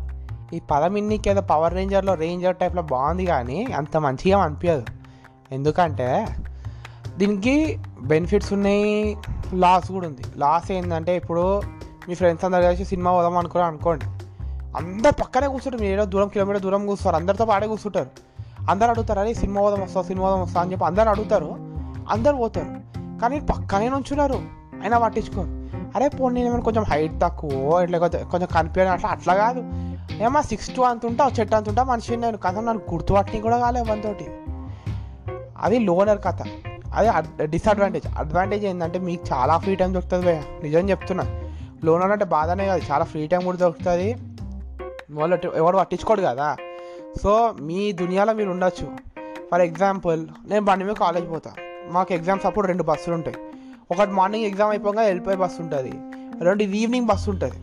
ఈ 0.55 0.61
పదం 0.71 0.97
ఇన్నికి 0.97 1.31
ఏదో 1.31 1.41
పవర్ 1.41 1.75
రేంజర్లో 1.75 2.15
రేంజర్ 2.15 2.57
టైప్లో 2.57 2.83
బాగుంది 2.83 3.27
కానీ 3.27 3.67
అంత 3.77 3.97
మంచిగా 3.97 4.39
అనిపించదు. 4.39 4.85
ఎందుకంటే 5.53 6.27
దీనికి 7.19 7.79
బెనిఫిట్స్ 8.01 8.53
ఉన్నాయి 8.53 9.17
లాస్ 9.55 9.93
కూడా 9.93 10.07
ఉంది. 10.07 10.23
లాస్ 10.37 10.73
ఏంటంటే 10.73 11.17
ఇప్పుడు 11.17 11.63
మీ 12.09 12.15
ఫ్రెండ్స్ 12.15 12.45
అందరు 12.45 12.63
కలిసి 12.63 12.85
సినిమా 12.85 13.13
పోదాం 13.13 13.37
అనుకుని 13.37 13.65
అనుకోండి 13.65 14.05
అందరు 14.77 15.15
పక్కనే 15.15 15.47
కూర్చుంటారు. 15.47 15.83
మీరు 15.83 15.93
ఏదో 15.93 16.05
దూరం 16.05 16.29
కిలోమీటర్ 16.29 16.63
దూరం 16.63 16.87
కూర్చున్నారు 16.87 17.17
అందరితో 17.17 17.45
పాడే 17.45 17.67
కూర్చుంటారు. 17.67 18.11
అందరు 18.71 18.91
అడుగుతారు 18.91 19.21
అరే 19.21 19.35
సినిమా 19.35 19.61
పోదాం 19.61 19.81
వస్తా 19.81 20.03
సినిమా 20.03 20.27
పోదాం 20.27 20.43
వస్తా 20.43 20.61
అని 20.61 20.73
చెప్పి 20.73 20.85
అందరు 20.85 21.09
అడుగుతారు. 21.09 21.51
అందరు 22.11 22.37
పోతారు. 22.37 22.71
కానీ 23.21 23.41
పక్కనే 23.41 23.89
నుంచున్నారు 23.89 24.39
అయినా 24.83 24.99
పట్టించుకోరు. 24.99 25.49
అరే 25.97 26.09
పోనీ 26.09 26.47
ఏమైనా 26.47 26.63
కొంచెం 26.63 26.85
హైట్ 26.85 27.21
తక్కువ 27.23 27.81
ఇట్లా 27.83 27.99
కొంచెం 27.99 28.29
కొంచెం 28.29 28.49
కనిపించడం 28.55 28.93
అట్లా 28.93 29.11
అట్లా 29.11 29.35
కాదు. 29.35 29.61
ఏమో 30.23 30.43
సిక్స్ 30.43 30.77
టూ 30.77 30.83
అంత 30.83 31.07
ఉంటా 31.07 31.31
చెట్టు 31.41 31.57
అంత 31.57 31.69
ఉంటా 31.69 31.83
మనిషి 31.83 32.17
నేను 32.17 32.37
కథ 32.37 32.57
నన్ను 32.57 32.93
గుర్తుపట్టిని 32.93 33.43
కూడా 33.43 33.59
కాలేదు 33.59 33.87
ఎవరితోటి 33.87 34.27
అది 35.59 35.79
లోనర్ 35.79 36.23
కథ. 36.23 36.41
అదే 36.97 37.47
డిసడ్వాంటేజ్ 37.47 38.07
అడ్వాంటేజ్ 38.19 38.65
ఏంటంటే 38.65 38.99
మీకు 38.99 39.25
చాలా 39.33 39.59
ఫ్రీ 39.59 39.75
టైం 39.75 39.95
దొరుకుతుంది 39.95 40.27
భయ 40.27 40.43
నిజం 40.63 40.91
చెప్తున్నా. 40.91 41.41
లోనర్ 41.85 42.11
అంటే 42.11 42.25
బాధనే 42.25 42.67
కాదు. 42.67 42.83
చాలా 42.93 43.05
ఫ్రీ 43.05 43.27
టైం 43.27 43.41
కూడా 43.45 43.57
దొరుకుతుంది. 43.57 44.17
వాళ్ళు 45.11 45.57
ఎవడు 45.57 45.79
పట్టించుకోడు 45.79 46.21
కదా. 46.21 46.57
సో 47.23 47.55
మీ 47.61 47.93
దునియాలో 47.93 48.33
మీరు 48.33 48.51
ఉండొచ్చు. 48.51 48.87
ఫర్ 49.51 49.61
ఎగ్జాంపుల్ 49.61 50.27
నేను 50.49 50.65
బండి 50.65 50.85
మీద 50.85 50.95
కాలేజ్ 50.95 51.31
పోతా. 51.31 51.51
మాకు 51.91 52.15
ఎగ్జామ్స్ 52.15 52.47
అప్పుడు 52.47 52.67
రెండు 52.67 52.83
బస్సులు 52.83 53.15
ఉంటాయి. 53.15 53.37
ఒకటి 53.91 54.11
మార్నింగ్ 54.11 54.45
ఎగ్జామ్ 54.45 54.71
అయిపోగా 54.71 55.03
వెళ్ళిపోయే 55.03 55.37
బస్సు 55.37 55.63
ఉంటుంది. 55.63 55.93
రెండు 56.45 56.63
ఈవినింగ్ 56.63 57.07
బస్సు 57.07 57.31
ఉంటుంది. 57.31 57.57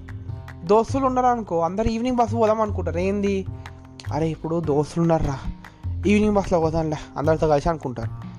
దోస్తులు 0.66 1.06
ఉన్నారు 1.06 1.28
అనుకో 1.28 1.60
అందరు 1.60 1.88
ఈవినింగ్ 1.88 2.18
బస్సు 2.18 2.36
పోదాం 2.36 2.62
అనుకుంటారు. 2.62 2.98
ఏంది? 2.98 3.46
అరే 4.14 4.28
ఇప్పుడు 4.28 4.60
దోస్తులు 4.60 5.02
ఉన్నారా 5.02 5.40
ఈవినింగ్ 6.08 6.34
బస్సులో 6.34 6.60
పోదాంలే. 6.60 6.98
అందరితో 7.18 7.48
కలిసి 7.48 7.70
అనుకుంటారు. 7.70 8.33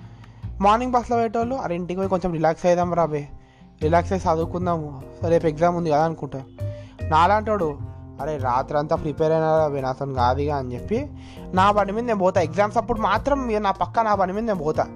మార్నింగ్ 0.60 0.92
బస్సులో 0.92 1.16
పోయేటోళ్ళు 1.16 1.54
అరే 1.54 1.74
ఇంటికి 1.74 1.98
పోయి 1.98 2.08
కొంచెం 2.08 2.32
రిలాక్స్ 2.32 2.66
అవుదాం 2.66 2.94
రాబే 2.94 3.28
రిలాక్స్ 3.82 4.12
అయ్యి 4.12 4.34
చదువుకుందాము. 4.34 5.02
రేపు 5.28 5.46
ఎగ్జామ్ 5.46 5.76
ఉంది 5.76 5.90
కదా 5.90 6.04
అనుకుంటా. 6.04 6.42
నాలాంటోడు 7.02 7.78
అరే 8.20 8.36
రాత్రి 8.36 8.78
అంతా 8.78 8.96
ప్రిపేర్ 8.96 9.32
అయినా 9.32 9.58
రాబే 9.58 9.80
నాతో 9.80 10.06
కాదుగా 10.06 10.56
అని 10.56 10.74
చెప్పి 10.74 11.06
నా 11.54 11.70
బండి 11.70 11.92
మీద 11.92 12.04
నేను 12.04 12.18
పోతా. 12.18 12.40
ఎగ్జామ్స్ 12.40 12.76
అప్పుడు 12.76 13.00
మాత్రం 13.00 13.62
నా 13.62 13.70
పక్క 13.70 14.00
నా 14.00 14.14
బండి 14.14 14.34
మీద 14.34 14.44
నేను 14.44 14.58
పోతా. 14.58 14.86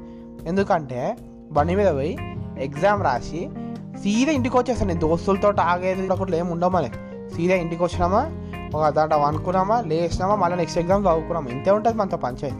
ఎందుకంటే 0.46 1.16
బండి 1.52 1.74
మీద 1.74 1.94
పోయి 1.94 2.18
ఎగ్జామ్ 2.58 3.02
రాసి 3.02 3.50
సీదా 3.96 4.32
ఇంటికి 4.32 4.56
వచ్చేస్తాను. 4.56 4.88
నేను 4.88 5.00
దోస్తులతో 5.00 5.52
ఆగేది 5.62 6.08
ఒకటి 6.08 6.36
ఏమి 6.36 6.50
ఉండవు 6.50 6.70
మరి 6.70 6.88
సీదా 7.36 7.54
ఇంటికి 7.54 7.82
వచ్చినామా 7.82 8.30
ఒక 8.74 8.88
దాంట్లో 8.88 9.22
అనుకున్నామా 9.22 9.80
లేచినామా 9.80 10.34
మళ్ళీ 10.34 10.56
నెక్స్ట్ 10.56 10.78
ఎగ్జామ్ 10.78 11.02
చదువుకున్నామా. 11.02 11.50
ఇంతే 11.50 11.70
ఉంటుంది 11.70 11.98
మనతో 11.98 12.16
పంచాయతీ. 12.16 12.56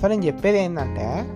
సో 0.00 0.08
నేను 0.08 0.22
చెప్పేది 0.22 0.58
ఏంటంటే 0.58 1.26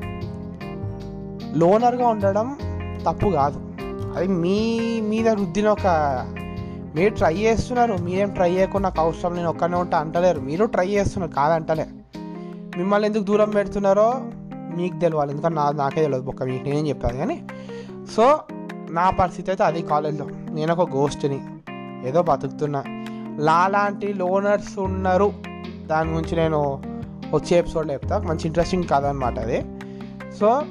లోనర్గా 1.53 2.09
ఉండడం 2.09 2.59
తప్పు 3.07 3.29
కాదు. 3.29 3.73
అది 4.17 4.29
మీ 4.29 4.81
మీద 5.01 5.29
రుద్దిన 5.29 5.69
ఒక 5.69 5.87
మీరు 6.95 7.15
ట్రై 7.15 7.35
చేస్తున్నారు 7.35 7.93
మీరేం 7.93 8.31
ట్రై 8.31 8.51
చేయకుండా 8.51 8.89
నాకు 8.89 9.01
అవసరం 9.01 9.35
నేను 9.35 9.49
ఒక్కనే 9.49 9.77
ఉంటా 9.77 9.99
అంటలేరు. 9.99 10.41
మీరు 10.41 10.65
ట్రై 10.65 10.87
చేస్తున్నారు 10.87 11.33
కాదంటలే. 11.33 11.87
మిమ్మల్ని 12.77 13.09
ఎందుకు 13.09 13.23
దూరం 13.23 13.51
పెడుతున్నారో 13.51 14.15
మీకు 14.77 14.99
తెలియాలి 14.99 15.31
ఎందుకంటే 15.31 15.57
నా 15.57 15.71
నాకే 15.71 16.03
తెలియదు 16.03 16.29
ఒక్క 16.29 16.43
మీకు. 16.43 16.65
నేనేం 16.65 16.89
చెప్పాను 16.89 17.17
కానీ. 17.17 17.47
సో 18.17 18.41
నా 18.91 19.11
పరిస్థితి 19.11 19.51
అయితే 19.51 19.65
అది 19.65 19.83
కాలేజ్లో. 19.83 20.27
నేను 20.51 20.75
ఒక 20.75 20.91
గోస్ట్ని 20.91 21.41
ఏదో 22.09 22.23
బతుకుతున్నా. 22.23 22.85
లాంటి 23.67 24.15
లోనర్స్ 24.15 24.79
ఉన్నారు. 24.79 25.33
దాని 25.87 26.11
గురించి 26.11 26.37
నేను 26.37 26.83
వచ్చే 27.35 27.59
ఎపిసోడ్లో 27.59 27.95
చెప్తా. 27.95 28.19
మంచి 28.19 28.41
ఇంట్రెస్టింగ్ 28.45 28.85
కాదనమాట 28.85 29.39
అది. 29.39 29.65
సో 30.41 30.63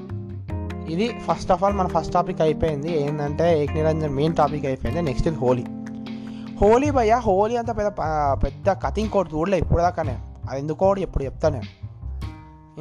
ఇది 0.90 1.08
ఫస్ట్ 1.20 1.52
ఆఫ్ 1.52 1.64
ఆల్ 1.64 1.74
మన 1.74 1.88
ఫస్ట్ 1.88 2.14
టాపిక్ 2.14 2.42
అయిపోయింది. 2.42 3.02
ఏంటంటే 3.02 3.64
ఏక్ 3.64 3.74
నిరంజన్ 3.74 4.16
మెయిన్ 4.16 4.36
టాపిక్ 4.36 4.66
అయిపోయింది. 4.66 5.02
నెక్స్ట్ 5.02 5.28
ఇది 5.28 5.38
హోలీ 5.38 5.66
హోలీ 6.62 6.92
భయ్య 6.92 7.22
హోలీ 7.24 7.56
అంత 7.58 7.78
పెద్ద 7.78 7.90
పెద్ద 8.44 8.70
కథింగ్ 8.72 9.10
కోట్ 9.10 9.34
చూడలే 9.34 9.58
ఇప్పుడు 9.58 9.82
దాకానే 9.82 10.20
అది 10.50 10.60
ఎందుకో 10.60 10.96
ఎప్పుడు 10.98 11.24
చెప్తా 11.24 11.50
నేను 11.50 11.92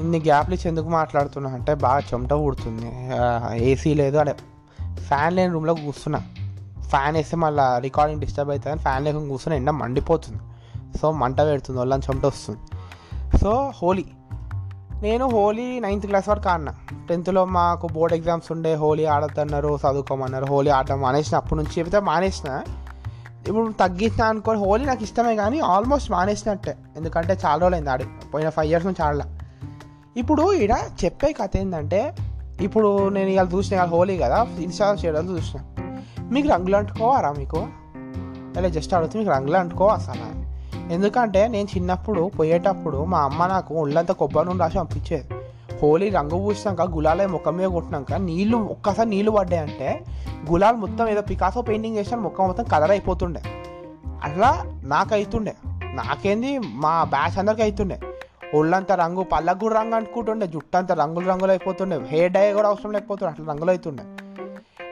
ఇన్ని 0.00 0.18
గ్యాప్లు 0.18 0.54
ఇచ్చి 0.54 0.68
ఎందుకు 0.68 0.88
మాట్లాడుతున్నా? 0.88 1.50
అంటే 1.50 1.74
బాగా 1.74 1.98
చెమట 1.98 2.32
ఊడుతుంది 2.32 2.90
ఏసీ 3.64 3.94
లేదు 3.94 4.16
అదే. 4.16 4.34
ఫ్యాన్ 5.00 5.36
లేని 5.36 5.52
రూమ్లో 5.52 5.74
కూర్చున్నా. 5.74 6.22
ఫ్యాన్ 6.88 7.16
వేస్తే 7.16 7.36
మళ్ళీ 7.36 7.80
రికార్డింగ్ 7.80 8.20
డిస్టర్బ్ 8.20 8.50
అవుతుంది. 8.50 8.78
ఫ్యాన్ 8.78 9.04
లేకుండా 9.04 9.28
కూర్చున్నా 9.28 9.56
ఎండ 9.56 9.70
మండిపోతుంది. 9.70 10.38
సో 10.98 11.12
మంట 11.12 11.40
పెడుతుంది. 11.40 11.78
వాళ్ళని 11.78 12.02
చెమట 12.02 12.26
వస్తుంది. 12.26 12.60
సో 13.38 13.72
హోలీ 13.82 14.04
నేను 15.02 15.30
హోలీ 15.30 15.80
నైన్త్ 15.80 16.06
క్లాస్ 16.06 16.28
వరకు 16.28 16.48
ఆడినా. 16.48 16.74
టెన్త్లో 17.08 17.44
మాకు 17.44 17.88
బోర్డ్ 17.92 18.16
ఎగ్జామ్స్ 18.16 18.52
ఉండే 18.52 18.74
హోలీ 18.74 19.04
ఆడద్దన్నారు 19.04 19.78
చదువుకోమన్నారు 19.90 20.44
హోలీ 20.44 20.70
ఆడటం 20.70 21.00
మానేసిన. 21.00 21.36
అప్పటి 21.36 21.54
నుంచి 21.54 21.70
చెబితే 21.78 22.00
మానేసిన. 22.00 22.62
ఇప్పుడు 23.48 23.72
తగ్గించిన 23.72 24.22
అనుకోని 24.22 24.58
హోలీ 24.58 24.84
నాకు 24.84 25.02
ఇష్టమే 25.02 25.36
కానీ 25.36 25.60
ఆల్మోస్ట్ 25.60 26.10
మానేసినట్టే. 26.10 26.76
ఎందుకంటే 26.96 27.38
చాలా 27.46 27.60
రోజులు 27.60 27.74
అయింది 27.74 27.90
ఆడి. 27.90 28.04
పోయిన 28.34 28.48
ఫైవ్ 28.48 28.70
ఇయర్స్ 28.70 28.86
నుంచి 28.86 29.02
ఆడలా. 29.02 29.38
ఇప్పుడు 30.16 30.52
ఇక్కడ 30.52 30.76
చెప్పే 31.04 31.32
కథ 31.32 31.50
ఏంటంటే 31.56 32.14
ఇప్పుడు 32.60 33.08
నేను 33.08 33.30
ఇవాళ 33.30 33.48
చూసిన 33.54 33.74
ఇవాళ 33.74 33.88
హోలీ 33.88 34.18
కదా 34.18 34.46
ఇన్స్టాగ్రామ్ 34.58 35.06
చేయడం 35.06 35.36
చూసిన. 35.36 35.60
మీకు 36.32 36.48
రంగులు 36.48 36.76
అంటుకోవారా 36.76 37.32
మీకు? 37.32 37.66
అలా 38.56 38.68
జస్ట్ 38.68 38.94
అడుగుతూ 38.94 39.18
మీకు 39.18 39.30
రంగులు 39.30 39.56
అంటుకోవా 39.56 39.94
అసలు? 39.94 40.39
ఎందుకంటే 40.90 41.48
నేను 41.48 41.68
చిన్నప్పుడు 41.76 42.30
పోయేటప్పుడు 42.38 43.04
మా 43.04 43.18
అమ్మ 43.18 43.46
నాకు 43.46 43.74
ఒళ్ళంతా 43.74 44.14
కొబ్బరి 44.14 44.46
నూనె 44.46 44.58
రాసి 44.58 44.78
పంపించేది. 44.78 45.28
హోలీ 45.82 46.08
రంగు 46.10 46.38
పూసినాక 46.44 46.80
గులాలే 46.90 47.26
ముఖం 47.26 47.56
మీద 47.56 47.68
కొట్టినాక 47.68 48.12
నీళ్ళు 48.12 48.56
ఒక్కసారి 48.56 49.08
నీళ్ళు 49.08 49.30
పడ్డాయంటే 49.30 50.04
గులాల్ 50.50 50.76
మొత్తం 50.76 51.08
ఏదో 51.08 51.22
పికాసో 51.22 51.62
పెయింటింగ్ 51.62 51.96
చేసిన 51.96 52.16
ముఖం 52.16 52.46
మొత్తం 52.46 52.64
కలర్ 52.64 52.90
అయిపోతుండే. 52.90 53.42
అట్లా 54.24 54.50
నాకు 54.84 55.14
అవుతుండే 55.14 55.54
నాకేంది? 55.94 56.58
మా 56.58 57.04
బ్యాచ్ 57.04 57.38
అందరికి 57.38 57.62
అవుతుండే 57.62 58.00
ఒళ్ళంతా 58.54 58.94
రంగు 58.94 59.22
పళ్ళకు 59.22 59.58
కూడా 59.58 59.74
రంగు 59.80 59.94
అంటుకుంటుండే. 59.94 60.46
జుట్టు 60.46 60.76
అంతా 60.76 60.94
రంగులు 60.94 61.28
రంగులు 61.28 61.50
అయిపోతుండే. 61.50 61.96
హెయిర్ 62.08 62.32
డై 62.32 62.52
కూడా 62.52 62.68
అవసరం 62.68 62.92
లేకపోతుండే. 62.92 63.30
అట్లా 63.32 63.46
రంగులు 63.52 63.70
అవుతుండే 63.70 64.04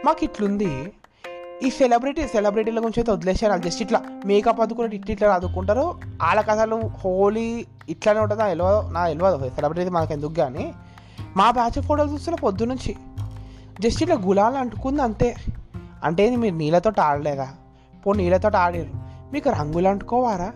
మాకు 0.05 0.25
ఇట్లుంది 0.25 0.93
ఈ 1.67 1.71
సెలబ్రిటీ 1.71 2.29
సెలబ్రిటీల 2.29 2.79
గురించి 2.79 2.99
అయితే 2.99 3.12
వదిలేసారు 3.12 3.53
వాళ్ళు 3.53 3.67
జస్ట్ 3.67 3.83
ఇట్లా 3.83 4.03
మేకప్ 4.27 4.61
అదుకున్నట్టు 4.61 4.97
ఇట్లా 4.97 5.12
ఇట్లా 5.12 5.35
అదుకుంటారు 5.35 5.81
వాళ్ళకి 6.23 6.50
అసలు 6.50 6.77
హోలీ 6.77 7.67
ఇట్లానే 7.88 8.21
ఉంటుంది. 8.21 8.43
నా 8.43 8.49
తెలియదు 8.49 8.93
నా 8.93 9.07
తెలియదు 9.07 9.55
సెలబ్రిటీ 9.55 9.91
మనకు 9.91 10.12
ఎందుకు 10.12 10.35
కానీ 10.35 10.73
మా 11.37 11.50
బ్యాచ్ 11.50 11.83
ఫోటోలు 11.83 12.11
చూస్తున్న 12.11 12.37
పొద్దు 12.37 12.65
నుంచి 12.65 12.97
జస్ట్ 13.81 14.03
ఇట్లా 14.03 14.17
గులాలు 14.27 14.57
అంటుకుంది 14.57 15.03
అంతే. 15.03 15.37
అంటే 16.05 16.37
మీరు 16.37 16.55
నీళ్ళతో 16.55 16.93
ఆడలేదా? 17.03 17.49
పో 18.07 18.12
నీళ్ళతో 18.12 18.59
ఆడారు 18.59 18.87
మీకు 19.33 19.50
రంగులు 19.50 19.88
అంటుకోవారా? 19.88 20.53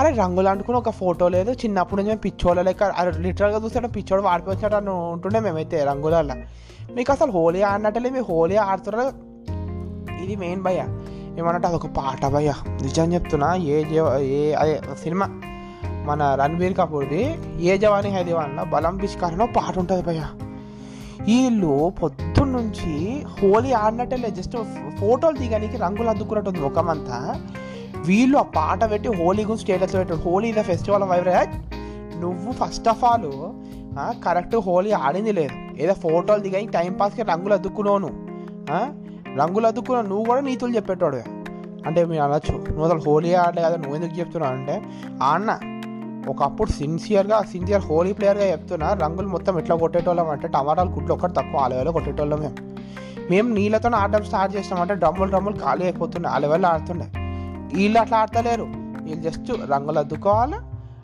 అరే 0.00 0.10
రంగులు 0.10 0.48
అంటుకుని 0.48 0.78
ఒక 0.78 0.90
ఫోటో 0.90 1.28
లేదు. 1.28 1.52
చిన్నప్పటి 1.52 1.96
నుంచి 1.96 2.08
మేము 2.08 2.20
పిచ్చోళ్ళ 2.20 2.62
లెక్క 2.62 2.84
లిటరల్గా 3.18 3.64
చూస్తే 3.64 3.80
పిచ్చోడు 3.80 4.22
వాడిపోయినట్టు 4.22 4.76
అని 4.76 4.90
ఉంటుండే 4.90 5.40
మేమైతే 5.40 5.84
రంగులల్లో. 5.84 6.34
మీకు 6.94 7.12
అసలు 7.12 7.30
హోలీ 7.30 7.62
ఆడినట్టే 7.62 8.00
మీరు 8.00 8.24
హోలీ 8.24 8.56
ఆడుతున్నారు 8.56 9.29
ఇది 10.24 10.36
మెయిన్ 10.36 10.62
భయ 10.62 10.80
ఏమన్నట్టు 11.38 11.68
అదొక 11.68 11.86
పాట 11.86 12.26
భయ 12.26 12.52
నిజం 12.82 13.12
చెప్తున్నా 13.14 13.54
ఏ 13.54 13.84
జవ 13.84 14.18
ఏ 14.18 14.52
అదే 14.52 14.80
సినిమా 15.02 15.26
మన 16.06 16.34
రణబీర్ 16.34 16.74
కపూర్ది 16.74 17.22
ఏ 17.60 17.78
జవాని 17.78 18.08
హైదవాన్లో 18.08 18.64
బలం 18.64 18.96
పిచ్కారనో 18.96 19.46
పాట 19.46 19.78
ఉంటుంది 19.78 20.02
భయ 20.02 20.22
వీళ్ళు 21.20 21.92
పొద్దున్నుంచి 22.02 22.92
హోలీ 23.34 23.72
ఆడినట్టే 23.72 24.16
లేదు 24.16 24.34
జస్ట్ 24.34 24.56
ఫోటోలు 25.00 25.36
దిగడానికి 25.36 25.76
రంగులు 25.76 26.08
అద్దుకున్నట్టు 26.08 26.50
ఉంది 26.50 26.60
ముఖమంతా. 26.60 27.18
వీళ్ళు 28.06 28.38
ఆ 28.38 28.42
పాట 28.42 28.90
పెట్టి 28.90 29.08
హోలీ 29.08 29.42
గురించి 29.42 29.58
స్టేటస్ 29.58 29.94
పెట్టారు. 29.94 30.20
Holi 30.20 30.52
the 30.52 30.62
festival 30.62 31.02
of 31.02 31.10
vibrate. 31.10 31.54
నువ్వు 32.20 32.52
first 32.52 32.88
of 32.88 33.04
all 33.04 33.28
correct 34.24 34.56
Holi 34.56 34.90
ఆడింది 34.90 35.32
లేదు. 35.32 35.82
ఏదో 35.82 35.94
ఫోటోలు 35.94 36.40
దిగాయి 36.40 36.66
టైం 36.66 36.92
పాస్కి 36.92 37.22
రంగులు 37.22 37.54
అద్దుకున్నావు 37.54 37.98
నువ్వు. 37.98 38.18
రంగులు 39.38 39.66
అద్దుకున్న 39.66 40.00
నువ్వు 40.00 40.24
కూడా 40.24 40.40
నీతులు 40.40 40.76
చెప్పేటోడు. 40.76 41.16
అంటే 41.86 42.04
మీరు 42.04 42.22
అనొచ్చు 42.22 42.52
నువ్వు 42.52 42.84
అసలు 42.84 42.98
హోలీ 42.98 43.34
ఆడలే 43.34 43.62
కదా 43.62 43.76
నువ్వు 43.76 43.94
ఎందుకు 43.94 44.18
చెప్తున్నావు 44.20 44.54
అంటే 44.54 44.82
ఆ 45.22 45.30
అన్న 45.34 45.58
ఒకప్పుడు 46.28 46.70
సిన్సియర్గా 46.70 47.42
సిన్సియర్ 47.42 47.82
హోలీ 47.82 48.12
ప్లేయర్గా 48.12 48.44
చెప్తున్నా 48.44 48.92
రంగులు 48.92 49.28
మొత్తం 49.28 49.58
ఎట్లా 49.58 49.76
కొట్టేటోళ్ళం 49.76 50.30
అంటే 50.30 50.48
టమాటాలు 50.48 50.90
గుడ్లు 50.90 51.14
ఒకటి 51.14 51.32
తక్కువ 51.32 51.60
ఆ 51.60 51.68
లెవెల్లో 51.68 51.92
కొట్టేటోళ్ళం 51.92 52.40
మేము. 52.40 52.56
మేము 53.30 53.54
నీళ్ళతో 53.54 53.90
ఆడడం 53.96 54.24
స్టార్ట్ 54.24 54.56
చేసినామంటే 54.56 54.94
డ్రమ్ములు 54.94 55.30
డ్రమ్ములు 55.30 55.56
ఖాళీ 55.56 55.82
అయిపోతుండే 55.84 56.28
ఆ 56.28 56.38
లెవెల్లో 56.38 56.68
ఆడుతుండే. 56.68 57.06
వీళ్ళు 57.76 58.00
అట్లా 58.00 58.18
ఆడతలేరు. 58.18 58.62
వీళ్ళు 59.02 59.22
జస్ట్ 59.22 59.70
రంగులు 59.70 59.98
అద్దుకోవాలా 59.98 60.62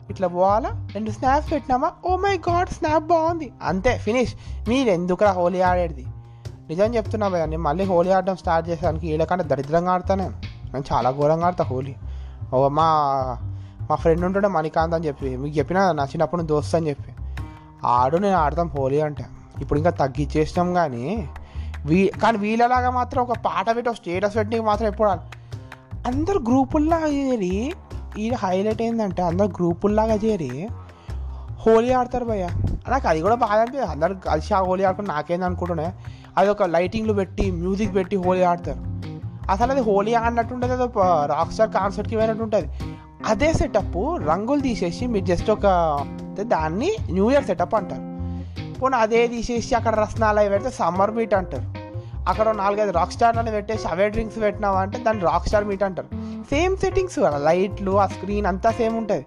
ఇట్లా 0.09 0.27
పోవాలా 0.27 0.89
రెండు 0.95 1.11
స్నాప్స్ 1.11 1.51
పెట్టినామా? 1.51 1.91
ఓ 2.05 2.15
మై 2.15 2.37
గాడ్ 2.37 2.69
స్నాప్ 2.69 3.03
బాగుంది. 3.03 3.51
అంతే 3.63 3.97
ఫినిష్ 3.97 4.35
మీరు 4.69 4.89
ఎందుకురా 4.89 5.31
హోలీ 5.31 5.61
ఆడేది? 5.61 6.05
నిజం 6.69 6.95
చెప్తున్నా 6.95 7.27
భయ్య 7.27 7.45
నేను 7.45 7.63
మళ్ళీ 7.63 7.83
హోలీ 7.85 8.09
ఆడడం 8.11 8.35
స్టార్ట్ 8.35 8.69
చేసేదానికి 8.69 9.05
వీళ్ళకంటే 9.07 9.43
దరిద్రంగా 9.43 9.91
ఆడతా 9.91 10.15
నేను 10.15 10.33
నేను 10.73 10.85
చాలా 10.93 11.11
ఘోరంగా 11.11 11.45
ఆడతా 11.47 11.63
హోలీ. 11.63 11.95
ఓ 12.53 12.67
మా 12.69 12.87
మా 13.89 13.95
ఫ్రెండ్ 13.95 14.25
ఉంటుండే 14.25 14.47
మణికాంత్ 14.47 14.95
అని 14.95 15.07
చెప్పి 15.07 15.29
మీకు 15.37 15.57
చెప్పిన 15.57 15.79
నా 15.91 16.03
చిన్నప్పుడు 16.03 16.41
దోస్త్ 16.41 16.75
అని 16.75 16.89
చెప్పి. 16.89 17.11
ఆడు 17.85 18.17
నేను 18.17 18.37
ఆడతాం 18.37 18.67
హోలీ 18.67 18.99
అంటే. 19.01 19.25
ఇప్పుడు 19.61 19.77
ఇంకా 19.79 19.89
తగ్గించేసినాం 19.89 20.73
కానీ 20.73 21.05
వీ 21.85 21.99
కానీ 22.23 22.37
వీళ్ళలాగా 22.37 22.89
మాత్రం 22.89 23.23
ఒక 23.23 23.37
పాట 23.45 23.67
పెట్టి 23.75 23.89
ఒక 23.89 23.95
స్టేటస్ 23.95 24.35
పెట్టి 24.35 24.59
మాత్రం 24.59 24.87
ఎప్పుడు 24.87 25.09
అందరు 26.09 26.39
గ్రూపుల్లాగా 26.39 27.07
చేరి 27.07 27.73
ఈ 28.17 28.31
హైలైట్ 28.43 28.81
ఏంటంటే 28.81 29.21
అందరు 29.21 29.47
గ్రూపుల్లాగా 29.47 30.15
చేరి 30.15 30.51
హోలీ 31.63 31.91
ఆడతారు 31.93 32.25
భయ్య. 32.25 32.45
నాకు 32.89 33.07
అది 33.07 33.21
కూడా 33.21 33.35
బాధ 33.35 33.57
అనిపించదు 33.59 33.91
అందరు 33.91 34.13
కలిసి 34.13 34.53
ఆ 34.53 34.59
హోలీ 34.59 34.83
ఆడుకుని 34.83 35.07
నాకేంది 35.07 35.45
అనుకుంటున్నా 35.45 35.87
అది 36.37 36.49
ఒక 36.49 36.63
లైటింగ్లు 36.63 37.13
పెట్టి 37.13 37.51
మ్యూజిక్ 37.51 37.95
పెట్టి 37.95 38.15
హోలీ 38.15 38.43
ఆడతారు. 38.43 38.81
అసలు 39.51 39.71
అది 39.71 39.81
హోలీ 39.81 40.13
ఆడినట్టు 40.13 40.53
ఉంటుంది 40.53 40.73
అది 40.73 40.91
రాక్ 41.27 41.51
స్టార్ 41.51 41.69
కాన్సర్ట్కి 41.69 42.15
పోయినట్టు 42.15 42.43
ఉంటుంది 42.43 42.69
అదే 43.25 43.53
సెటప్ 43.53 44.27
రంగులు 44.27 44.61
తీసేసి 44.61 45.07
మీరు 45.07 45.25
జస్ట్ 45.25 45.51
ఒక 45.51 45.67
దాన్ని 46.41 46.91
న్యూ 47.11 47.31
ఇయర్ 47.31 47.43
సెటప్ 47.43 47.75
అంటారు. 47.75 48.03
పోనీ 48.79 48.97
అదే 48.97 49.27
తీసేసి 49.27 49.75
అక్కడ 49.75 49.95
రసనాలు 49.95 50.39
అవి 50.39 50.49
పెడితే 50.49 50.69
సమ్మర్ 50.69 51.11
మీట్ 51.11 51.33
అంటారు. 51.33 51.63
అక్కడ 52.29 52.51
నాలుగైదు 52.51 52.91
రాక్ 52.91 53.11
స్టార్ 53.11 53.37
అని 53.37 53.51
పెట్టేసి 53.51 53.87
అవే 53.87 54.09
డ్రింక్స్ 54.09 54.41
పెట్టినావా 54.41 54.81
అంటే 54.81 54.97
దాన్ని 54.97 55.23
రాక్ 55.23 55.47
స్టార్ 55.47 55.65
మీట్ 55.65 55.83
అంటారు. 55.83 56.07
సేమ్ 56.43 56.77
సెట్టింగ్స్ 56.77 57.19
కదా 57.19 57.37
లైట్లు 57.37 57.99
ఆ 57.99 58.07
స్క్రీన్ 58.07 58.45
అంతా 58.45 58.71
సేమ్ 58.71 58.97
ఉంటుంది. 58.97 59.25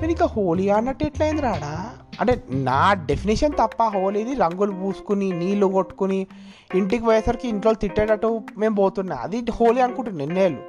మీరు 0.00 0.10
ఇంకా 0.10 0.26
హోలీ 0.26 0.68
ఆడినట్టు 0.68 1.04
ఎట్లయింది 1.04 1.42
రాడా? 1.42 1.72
అంటే 2.20 2.42
నా 2.50 2.94
డెఫినేషన్ 2.94 3.52
తప్ప 3.52 3.82
హోలీది 3.82 4.34
రంగులు 4.34 4.72
పూసుకుని 4.72 5.28
నీళ్ళు 5.32 5.66
కొట్టుకుని 5.66 6.26
ఇంటికి 6.74 7.04
పోయేసరికి 7.04 7.48
ఇంట్లో 7.48 7.72
తిట్టేటట్టు 7.72 8.42
మేము 8.58 8.76
పోతున్నా. 8.76 9.16
అది 9.16 9.38
హోలీ 9.50 9.80
అనుకుంటున్నాను 9.80 10.28
నిన్నేళ్ళు 10.28 10.62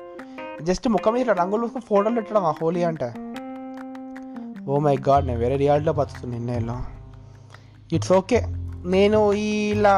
జస్ట్ 0.64 0.88
ముఖం 0.88 1.14
మీద 1.14 1.30
రంగులు 1.30 1.62
పూసుకుని 1.62 1.86
ఫోటోలు 1.86 2.16
పెట్టడం 2.16 2.46
ఆ 2.46 2.54
హోలీ 2.62 2.84
అంటే. 2.84 3.10
ఓ 4.70 4.80
మై 4.80 4.96
గాడ్ 5.10 5.28
నేను 5.28 5.40
వేరే 5.40 5.56
రియాలిటీలో 5.56 5.94
బతుకుతున్నాను 5.94 6.40
నిన్నేళ్ళు 6.40 6.78
ఇట్స్ 7.96 8.12
ఓకే 8.12 8.40
నేను 8.86 9.34
ఇలా 9.34 9.96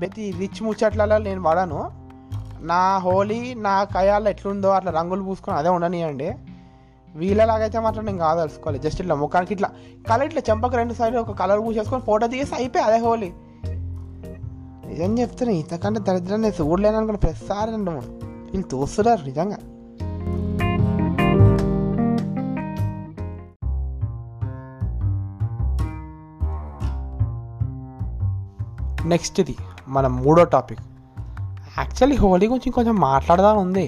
ప్రతి 0.00 0.24
రిచ్ 0.40 0.62
ముచ్చట్లలో 0.62 1.18
నేను 1.18 1.40
వాడాను. 1.40 1.90
నా 2.60 2.98
హోలీ 2.98 3.54
నా 3.54 3.84
కయాల్లో 3.84 4.30
ఎట్లుందో 4.30 4.68
అట్లా 4.70 4.92
రంగులు 4.92 5.22
పూసుకొని 5.22 5.58
అదే 5.58 5.68
ఉండనియండి. 5.68 6.28
వీళ్ళలాగైతే 7.16 7.78
మాత్రం 7.78 8.04
నేను 8.04 8.18
కాదలుసుకోవాలి 8.18 8.78
జస్ట్ 8.78 9.00
ఇట్లా 9.00 9.14
ముఖానికి 9.14 9.52
ఇట్లా 9.54 9.68
కలర్ 10.10 10.26
ఇట్లా 10.26 10.42
చెంపకు 10.50 10.76
రెండు 10.76 10.94
సైడ్ 10.94 11.16
ఒక 11.16 11.32
కలర్ 11.32 11.60
పూసేసుకొని 11.60 12.02
ఫోటో 12.02 12.26
తీసి 12.26 12.54
అయిపోయి 12.54 12.84
అదే 12.84 12.98
హోలీ. 12.98 13.30
నిజం 14.86 15.12
చెప్తున్నా 15.18 15.54
ఇంతకంటే 15.54 16.00
దరిద్రం 16.00 16.42
నేను 16.42 16.62
చూడలేను 16.62 16.96
అనుకున్న 16.96 17.18
ప్రతిసారి 17.18 17.70
నన్ను 17.72 17.94
వీళ్ళు 18.50 18.68
తోస్తున్నారు 18.68 19.22
నిజంగా. 19.24 19.60
నెక్స్ట్ది 29.08 29.56
మన 29.88 30.06
మూడో 30.06 30.44
టాపిక్ 30.44 30.80
యాక్చువల్లీ 31.78 32.16
హోలీ 32.16 32.46
గురించి 32.46 32.70
కొంచెం 32.70 32.96
మాట్లాడదాం 32.96 33.56
ఉంది. 33.58 33.86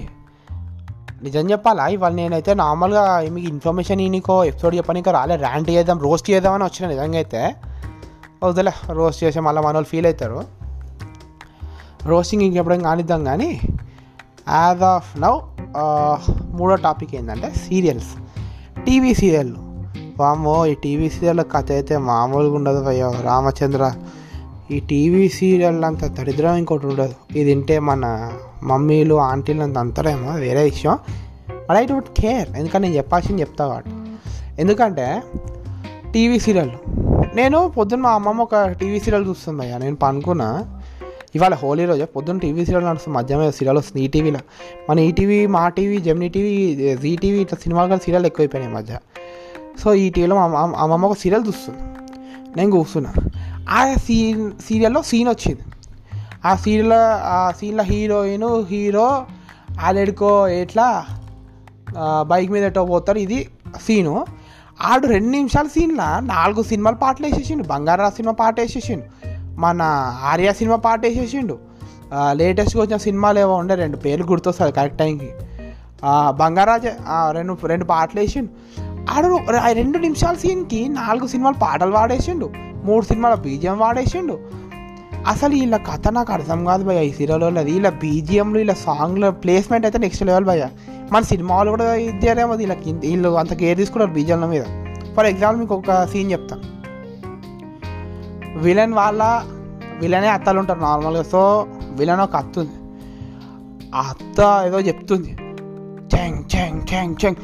నిజం 1.23 1.51
చెప్పాలా? 1.51 1.87
ఇవాళ 1.87 2.11
నేనైతే 2.11 2.53
నార్మల్గా 2.53 3.29
మీకు 3.29 3.47
ఇన్ఫర్మేషన్ 3.47 4.01
ఈయనకో 4.01 4.43
ఎపిసోడ్ 4.43 4.75
చెప్పనీకో 4.75 5.11
రాలే. 5.11 5.35
ర్యాంట్ 5.35 5.69
చేద్దాం 5.69 5.99
రోస్ట్ 5.99 6.31
చేద్దామని 6.31 6.63
వచ్చిన 6.63 6.89
నిజంగా 6.89 7.15
అయితే. 7.15 7.55
వద్దులే 8.43 8.71
రోస్ట్ 8.91 9.23
చేసే 9.23 9.39
మళ్ళీ 9.39 9.61
మన 9.61 9.73
వాళ్ళు 9.73 9.89
ఫీల్ 9.89 10.05
అవుతారు. 10.05 10.43
రోస్టింగ్ 12.05 12.43
ఇంకెప్పుడేం 12.43 12.83
కానిద్దాం 12.83 13.23
కానీ 13.23 13.61
యాజ్ 14.49 14.83
ఆఫ్ 14.83 15.21
నౌ 15.21 15.39
మూడో 16.51 16.75
టాపిక్ 16.75 17.15
ఏంటంటే 17.15 17.53
సీరియల్స్. 17.55 18.13
టీవీ 18.85 19.13
సీరియల్ 19.13 19.55
వామో 20.19 20.65
ఈ 20.65 20.73
టీవీ 20.73 21.09
సీరియల్ 21.09 21.41
కథ 21.51 21.71
అయితే 21.71 21.97
మామూలుగా 21.97 22.55
ఉండదు 22.55 22.83
అయ్యో. 22.83 23.13
రామచంద్ర 23.21 23.93
ఈ 24.71 24.79
టీవీ 24.79 25.29
సీరియల్ 25.29 25.83
అంత 25.83 26.05
దరిద్రం 26.05 26.55
ఇంకోటి 26.55 26.87
ఉండదు. 26.87 27.13
ఇది 27.31 27.43
వింటే 27.43 27.79
మన 27.79 28.33
మమ్మీలు 28.63 29.15
ఆంటీలు 29.15 29.63
అంత 29.63 29.77
అంతరేమో 29.77 30.31
వేరే 30.31 30.63
విషయం. 30.63 30.97
బట్ 31.49 31.77
ఐ 31.77 31.85
డోంట్ 31.85 32.21
కేర్ 32.21 32.49
ఎందుకంటే 32.49 32.87
నేను 32.87 32.97
చెప్పాల్సింది 32.97 33.41
చెప్తా 33.41 33.67
వాడు. 33.67 33.91
ఎందుకంటే 34.61 35.23
టీవీ 36.13 36.39
సీరియల్. 36.39 36.71
నేను 37.35 37.71
పొద్దున్న 37.77 38.03
మా 38.03 38.11
అమ్మమ్మ 38.11 38.41
ఒక 38.41 38.67
టీవీ 38.67 38.99
సీరియల్ 38.99 39.27
చూస్తుందయ్యా 39.27 39.77
నేను 39.77 39.95
పనుకున్నా. 39.95 40.79
ఇవాళ 41.35 41.53
హోలీ 41.53 41.85
రోజు. 41.85 42.05
పొద్దున్న 42.05 42.39
టీవీ 42.39 42.65
సీరియల్ 42.65 42.85
నడుస్తుంది. 42.85 43.17
మధ్యాహ్నం 43.17 43.51
సీరియల్ 43.51 43.77
వస్తుంది. 43.77 44.05
ఈటీవీలో 44.05 44.39
మన 44.89 44.99
ETV 44.99 45.45
Maa 45.45 45.69
TV 45.69 45.97
Gemini 45.97 46.29
TV 46.29 46.75
Zee 46.95 47.15
TV 47.15 47.41
ఇట్లా 47.41 47.57
సినిమాలు 47.63 47.89
కానీ 47.89 48.01
సీరియల్ 48.05 48.25
ఎక్కువైపోయినాయి 48.25 48.75
మధ్య. 48.75 48.97
సో 49.79 49.93
ఈ 49.93 50.09
టీవీలో 50.09 50.35
మా 50.35 50.59
అమ్మ 50.59 50.75
అమ్మమ్మ 50.75 51.05
ఒక 51.05 51.17
సీరియల్ 51.17 51.47
చూస్తుంది. 51.47 51.79
నేను 52.57 52.71
కూర్చున్నా. 52.71 53.13
సీన్ 53.97 54.51
సీరియల్లో 54.67 55.01
సీన్ 55.01 55.29
వచ్చింది 55.29 55.61
ఆ 56.45 56.55
సీరియల్ 56.55 56.93
ఆ 57.23 57.51
సీన్లో 57.59 57.83
హీరోయిన్ 57.83 58.65
హీరో 58.65 59.25
ఆడెడుకో 59.81 60.47
ఎట్లా 60.47 61.05
బైక్ 62.21 62.51
మీద 62.51 62.63
ఎటో 62.63 62.85
పోతారు 62.85 63.17
ఇది 63.17 63.49
సీను 63.87 64.25
ఆడు 64.81 65.07
రెండు 65.07 65.29
నిమిషాల 65.29 65.67
సీన్లో 65.67 66.19
నాలుగు 66.19 66.63
సినిమాలు 66.63 66.95
పాటలు 66.95 67.25
వేసేసిండు. 67.25 67.63
బంగారా 67.63 68.09
సినిమా 68.09 68.33
పాట 68.33 68.59
వేసేసిండు. 68.59 69.05
మన 69.59 69.81
ఆర్య 70.23 70.53
సినిమా 70.53 70.75
పాట 70.75 70.99
వేసేసిండు. 71.05 71.57
లేటెస్ట్గా 72.31 72.83
వచ్చిన 72.83 72.97
సినిమాలు 72.97 73.39
ఏవో 73.39 73.55
ఉండే 73.55 73.75
రెండు 73.75 73.97
పేర్లు 73.97 74.25
గుర్తొస్తుంది 74.25 74.71
కరెక్ట్ 74.71 74.97
టైంకి 74.97 75.29
బంగారాజ 76.29 76.85
రెండు 77.31 77.57
రెండు 77.65 77.85
పాటలు 77.85 78.19
వేసిండు. 78.19 78.49
ఆడు 79.11 79.39
రెండు 79.73 79.97
నిమిషాల 79.97 80.35
సీన్కి 80.35 80.89
నాలుగు 80.89 81.27
సినిమాలు 81.27 81.55
పాటలు 81.61 81.91
పాడేసిండు. 81.91 82.49
మూడు 82.87 83.05
సినిమాల 83.05 83.35
బీజియం 83.45 83.77
వాడేసిండు. 83.79 84.35
అసలు 85.27 85.53
వీళ్ళ 85.53 85.75
కథ 85.77 86.07
నాకు 86.07 86.31
అర్థం 86.33 86.59
కాదు 86.65 86.83
భయ్య 86.83 87.09
ఈ 87.09 87.11
సీరియల్లో 87.11 87.47
అది 87.47 87.71
వీళ్ళ 87.71 87.89
బీజిఎంలు 88.03 88.57
వీళ్ళ 88.57 88.73
సాంగ్ల 88.73 89.29
ప్లేస్మెంట్ 89.43 89.85
అయితే 89.85 89.99
నెక్స్ట్ 89.99 90.25
లెవెల్ 90.25 90.45
భయ్య. 90.45 90.65
మన 91.11 91.21
సినిమాలు 91.21 91.69
కూడా 91.69 91.87
ఇద్దారేమో 91.95 92.53
వీళ్ళకి 92.61 92.93
వీళ్ళు 92.93 93.29
అంత 93.41 93.53
కేర్ 93.53 93.77
తీసుకున్నారు 93.77 94.11
బీజిఎంల 94.11 94.45
మీద. 94.45 94.63
ఫర్ 95.17 95.25
ఎగ్జాంపుల్ 95.25 95.59
మీకు 95.59 95.75
ఒక 95.75 96.05
సీన్ 96.05 96.31
చెప్తాను 96.31 96.65
విలన్ 98.59 98.93
వాళ్ళ 98.93 99.23
విలనే 100.01 100.27
అత్తలు 100.27 100.59
ఉంటారు 100.59 100.79
నార్మల్గా 100.79 101.23
సో 101.23 101.41
విలన్ 101.99 102.21
ఒక 102.21 102.35
అత్త 102.35 102.59
ఉంది. 102.59 102.77
ఆ 103.95 104.01
అత్త 104.09 104.39
ఏదో 104.67 104.79
చెప్తుంది. 104.79 105.31
చెంగ్ 106.15 106.39
చెంగ్ 106.55 106.81
చెంగ్ 106.93 107.15
చెంగ్. 107.25 107.35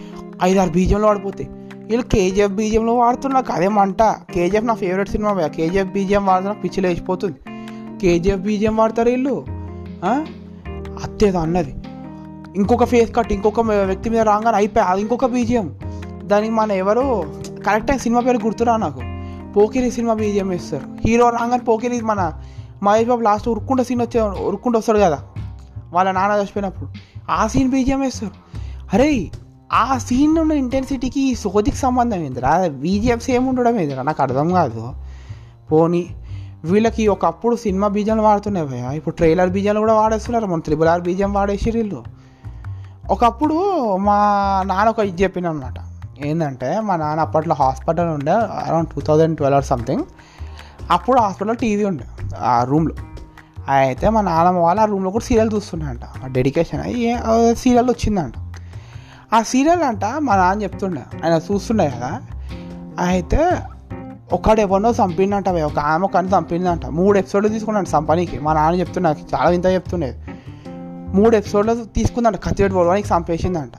ఐదారు 0.44 0.70
బీజంలో 0.70 1.08
వాడిపోతాయి. 1.08 1.50
వీళ్ళు 1.94 2.08
కేజీఎఫ్ 2.08 2.52
బీజియంలో 2.52 2.94
వాడుతున్నారు 2.94 3.46
నాకు 3.46 3.58
అదేమంట 3.58 4.02
కేజీఎఫ్ 4.04 4.66
నా 4.66 4.74
ఫేవరెట్ 4.74 5.10
సినిమా 5.10 5.34
భయ 5.34 5.50
కేజీఎఫ్ 5.50 5.88
వాడితే 5.88 6.18
వాడుతున్నా 6.18 6.62
పిచ్చి 6.62 6.82
లేచిపోతుంది. 6.82 7.36
కేజీఎఫ్ 8.02 8.40
బీజియం 8.40 8.78
వాడతారు 8.78 9.10
వీళ్ళు? 9.10 9.46
అత్తేది 11.04 11.38
అన్నది. 11.38 11.76
ఇంకొక 12.56 12.84
ఫేస్ 12.84 13.16
కట్ 13.16 13.34
ఇంకొక 13.34 13.62
వ్యక్తి 13.62 14.10
మీద 14.10 14.20
రాగానే 14.20 14.58
అయిపోయి. 14.58 14.86
అది 14.86 15.02
ఇంకొక 15.02 15.26
బీజియం 15.26 15.80
దానికి 16.24 16.54
మన 16.54 16.72
ఎవరు 16.72 17.34
కరెక్ట్ 17.68 17.98
సినిమా 17.98 18.22
పేరు 18.22 18.38
గుర్తురా 18.38 18.78
నాకు? 18.78 19.02
పోకిరి 19.54 19.92
సినిమా 19.92 20.14
బీజియం 20.14 20.48
వేస్తారు. 20.48 21.08
హీరో 21.08 21.30
రాగానే 21.30 21.58
పోకిరి 21.58 22.02
మన 22.02 22.34
మహేష్ 22.84 23.10
బాబు 23.10 23.22
లాస్ట్ 23.22 23.50
ఉరుక్కుంట 23.50 23.82
సీన్ 23.82 24.02
వచ్చే 24.02 24.22
ఉరుక్కుంటూ 24.22 24.80
వస్తాడు 24.80 24.98
కదా? 24.98 25.24
వాళ్ళ 25.92 26.12
నాన్న 26.12 26.36
చచ్చిపోయినప్పుడు. 26.36 26.90
ఆ 27.32 27.48
సీన్ 27.48 27.70
బీజియం 27.70 28.00
వేస్తారు. 28.00 28.32
అరే 28.94 29.32
ఆ 29.74 29.98
సీన్ 29.98 30.38
ఉన్న 30.38 30.52
ఇంటెన్సిటీకి 30.52 31.22
ఈ 31.30 31.36
సోదికి 31.36 31.78
సంబంధం 31.78 32.18
ఏందిరా 32.18 32.68
బీజిఎం 32.68 33.20
సేమ్ 33.20 33.48
ఉండడం 33.50 33.80
ఏందిరా 33.80 34.02
నాకు 34.10 34.22
అర్థం 34.22 34.50
కాదు. 34.50 34.94
పోనీ 35.72 36.02
వీళ్ళకి 36.66 37.08
ఒకప్పుడు 37.08 37.56
సినిమా 37.56 37.88
బీజాలు 37.88 38.22
వాడుతున్నాయి 38.22 38.68
భయ 38.68 38.98
ఇప్పుడు 38.98 39.16
ట్రైలర్ 39.16 39.50
బీజాలు 39.50 39.80
కూడా 39.80 39.94
వాడేస్తున్నారు. 39.94 40.46
మన 40.46 40.60
త్రిబుల్ 40.60 40.90
ఆర్ 40.90 41.02
బీజం 41.02 41.34
వాడేసి 41.34 41.72
వీళ్ళు. 41.72 42.04
ఒకప్పుడు 43.10 43.56
మా 44.08 44.18
నాన్న 44.66 44.90
ఒక 44.90 45.00
ఇది 45.00 45.24
చెప్పిన 45.24 45.48
అనమాట 45.48 45.80
ఏంటంటే 46.26 46.80
మా 46.80 46.96
నాన్న 46.96 47.22
అప్పట్లో 47.22 47.56
హాస్పిటల్ 47.56 48.10
ఉండే 48.10 48.32
around 48.32 48.90
two 48.90 49.02
thousand 49.02 49.38
twelve 49.38 49.58
or 49.58 49.66
something 49.66 50.04
అప్పుడు 50.92 51.20
హాస్పిటల్ 51.20 51.58
టీవీ 51.58 51.84
ఉండే 51.84 52.06
ఆ 52.52 52.64
రూమ్లో. 52.64 52.96
అయితే 53.74 54.10
మా 54.10 54.22
నాన్నమ్మ 54.22 54.60
వాళ్ళు 54.60 54.82
ఆ 54.82 54.86
రూమ్లో 54.86 55.12
కూడా 55.12 55.26
సీరియల్ 55.26 55.52
చూస్తున్నాయంట. 55.56 56.06
డెడికేషన్ 56.38 56.82
అయ్యి 56.82 57.12
సీరియల్ 57.56 57.90
వచ్చిందంట. 57.90 58.34
ఆ 59.34 59.42
సీరియల్ 59.42 59.82
అంట 59.82 60.06
మా 60.06 60.36
నాన్న 60.36 60.64
చెప్తుండే. 60.64 61.02
ఆయన 61.24 61.34
చూస్తుండే 61.34 61.90
కదా. 61.90 62.22
అయితే 63.00 63.52
ఒకడు 64.34 64.62
ఎవరినో 64.62 64.92
చంపిండంట 64.92 65.50
ఒక 65.50 65.80
ఆమె 65.80 66.04
ఒకరిని 66.04 66.38
చంపిందంట 66.38 66.86
మూడు 66.86 67.18
ఎపిసోడ్లు 67.18 67.50
తీసుకున్నాడు 67.50 67.98
చంపనీకి 67.98 68.40
మా 68.40 68.54
నాన్న 68.54 68.80
చెప్తున్నా 68.80 69.12
చాలా 69.12 69.50
వింత 69.50 69.66
చెప్తుండేది 69.66 70.18
మూడు 71.18 71.36
ఎపిసోడ్లు 71.36 71.84
తీసుకుందంట 71.84 72.36
కత్తిరెడ్డి 72.36 72.76
పొడవానికి 72.76 73.08
చంపేసిందంట. 73.08 73.72